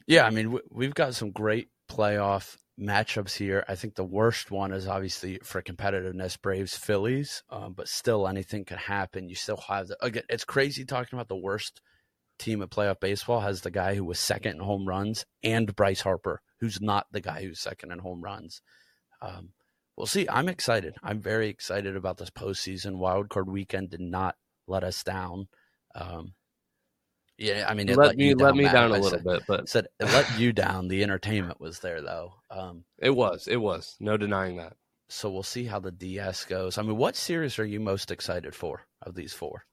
[0.07, 3.65] yeah, I mean, we've got some great playoff matchups here.
[3.67, 8.65] I think the worst one is obviously for competitiveness, Braves Phillies, um, but still anything
[8.65, 9.29] can happen.
[9.29, 10.23] You still have the again.
[10.27, 11.81] It's crazy talking about the worst
[12.37, 16.01] team at playoff baseball has the guy who was second in home runs and Bryce
[16.01, 18.61] Harper, who's not the guy who's second in home runs.
[19.21, 19.49] Um,
[19.95, 20.27] we'll see.
[20.29, 20.95] I'm excited.
[21.03, 22.97] I'm very excited about this postseason.
[22.97, 24.35] Wild card weekend did not
[24.67, 25.47] let us down.
[25.95, 26.33] Um,
[27.37, 28.73] yeah, I mean, it let, let me down, let me Matt.
[28.73, 30.87] down a I little said, bit, but said it let you down.
[30.87, 32.33] The entertainment was there though.
[32.49, 34.73] Um, it was, it was, no denying that.
[35.09, 36.77] So we'll see how the DS goes.
[36.77, 39.65] I mean, what series are you most excited for of these four?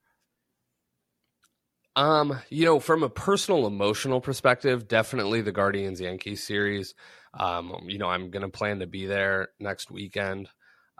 [1.96, 6.94] Um, you know, from a personal emotional perspective, definitely the Guardians Yankees series.
[7.32, 10.48] Um, you know, I'm gonna plan to be there next weekend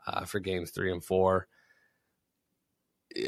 [0.06, 1.48] uh, for games three and four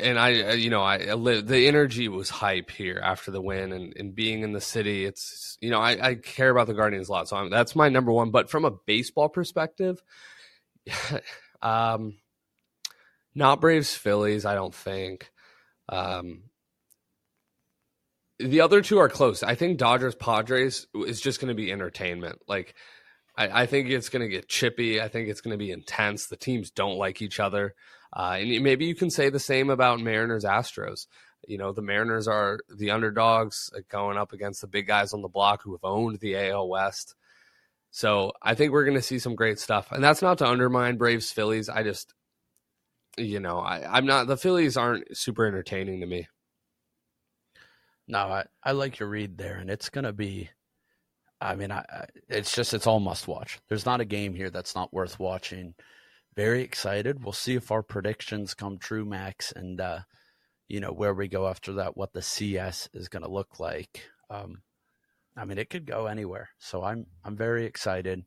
[0.03, 1.47] and I, you know, I, live.
[1.47, 5.57] the energy was hype here after the win, and, and being in the city, it's
[5.61, 8.13] you know, I, I care about the Guardians a lot, so I'm, that's my number
[8.13, 8.31] one.
[8.31, 10.03] But from a baseball perspective,
[11.63, 12.17] um,
[13.35, 15.31] not Braves Phillies, I don't think.
[15.89, 16.45] Um,
[18.39, 19.43] the other two are close.
[19.43, 22.41] I think Dodgers Padres is just going to be entertainment.
[22.47, 22.75] Like,
[23.37, 25.01] I, I think it's going to get chippy.
[25.01, 26.27] I think it's going to be intense.
[26.27, 27.75] The teams don't like each other.
[28.15, 31.07] Uh, and maybe you can say the same about Mariners Astros.
[31.47, 35.23] You know, the Mariners are the underdogs uh, going up against the big guys on
[35.23, 37.15] the block who have owned the AL West.
[37.91, 39.93] So I think we're going to see some great stuff.
[39.93, 41.69] And that's not to undermine Braves Phillies.
[41.69, 42.13] I just,
[43.17, 46.29] you know, I, I'm not, the Phillies aren't super entertaining to me.
[48.09, 50.51] No, I, I like your read there, and it's going to be.
[51.41, 53.59] I mean, I, I, it's just it's all must watch.
[53.69, 55.75] There's not a game here that's not worth watching
[56.37, 57.25] very excited.
[57.25, 60.01] We'll see if our predictions come true, Max, and uh,
[60.69, 61.97] you know where we go after that.
[61.97, 64.03] What the CS is going to look like.
[64.31, 64.63] Um,
[65.37, 66.51] I mean, it could go anywhere.
[66.59, 68.25] So I'm I'm very excited,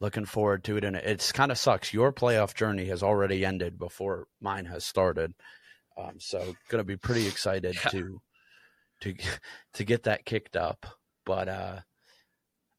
[0.00, 0.84] looking forward to it.
[0.84, 1.94] And it's kind of sucks.
[1.94, 5.32] Your playoff journey has already ended before mine has started.
[5.98, 6.38] Um, so
[6.68, 7.90] going to be pretty excited yeah.
[7.90, 8.20] to
[9.00, 9.14] to
[9.74, 10.86] to get that kicked up.
[11.24, 11.80] But uh,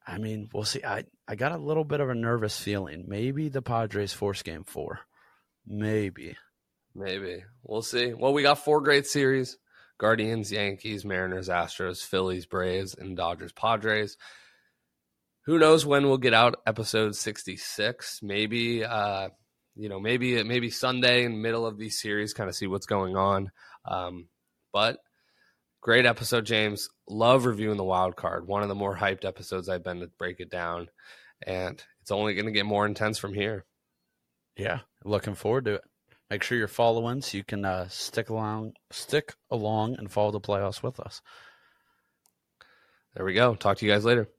[0.05, 0.84] I mean, we'll see.
[0.84, 3.05] I, I got a little bit of a nervous feeling.
[3.07, 4.99] Maybe the Padres force game four.
[5.65, 6.36] Maybe.
[6.95, 7.43] Maybe.
[7.63, 8.13] We'll see.
[8.13, 9.57] Well, we got four great series
[9.99, 14.17] Guardians, Yankees, Mariners, Astros, Phillies, Braves, and Dodgers, Padres.
[15.45, 18.19] Who knows when we'll get out episode 66?
[18.24, 19.30] Maybe, uh,
[19.76, 22.86] you know, maybe maybe Sunday in the middle of these series, kind of see what's
[22.86, 23.51] going on.
[23.86, 24.28] Um,
[24.74, 24.97] but
[25.82, 26.89] great episode, James.
[27.09, 28.47] Love reviewing the wild card.
[28.47, 30.88] One of the more hyped episodes I've been to break it down,
[31.45, 33.65] and it's only going to get more intense from here.
[34.55, 35.82] Yeah, looking forward to it.
[36.29, 40.39] Make sure you're following so you can uh, stick along, stick along, and follow the
[40.39, 41.21] playoffs with us.
[43.15, 43.55] There we go.
[43.55, 44.29] Talk to you guys later.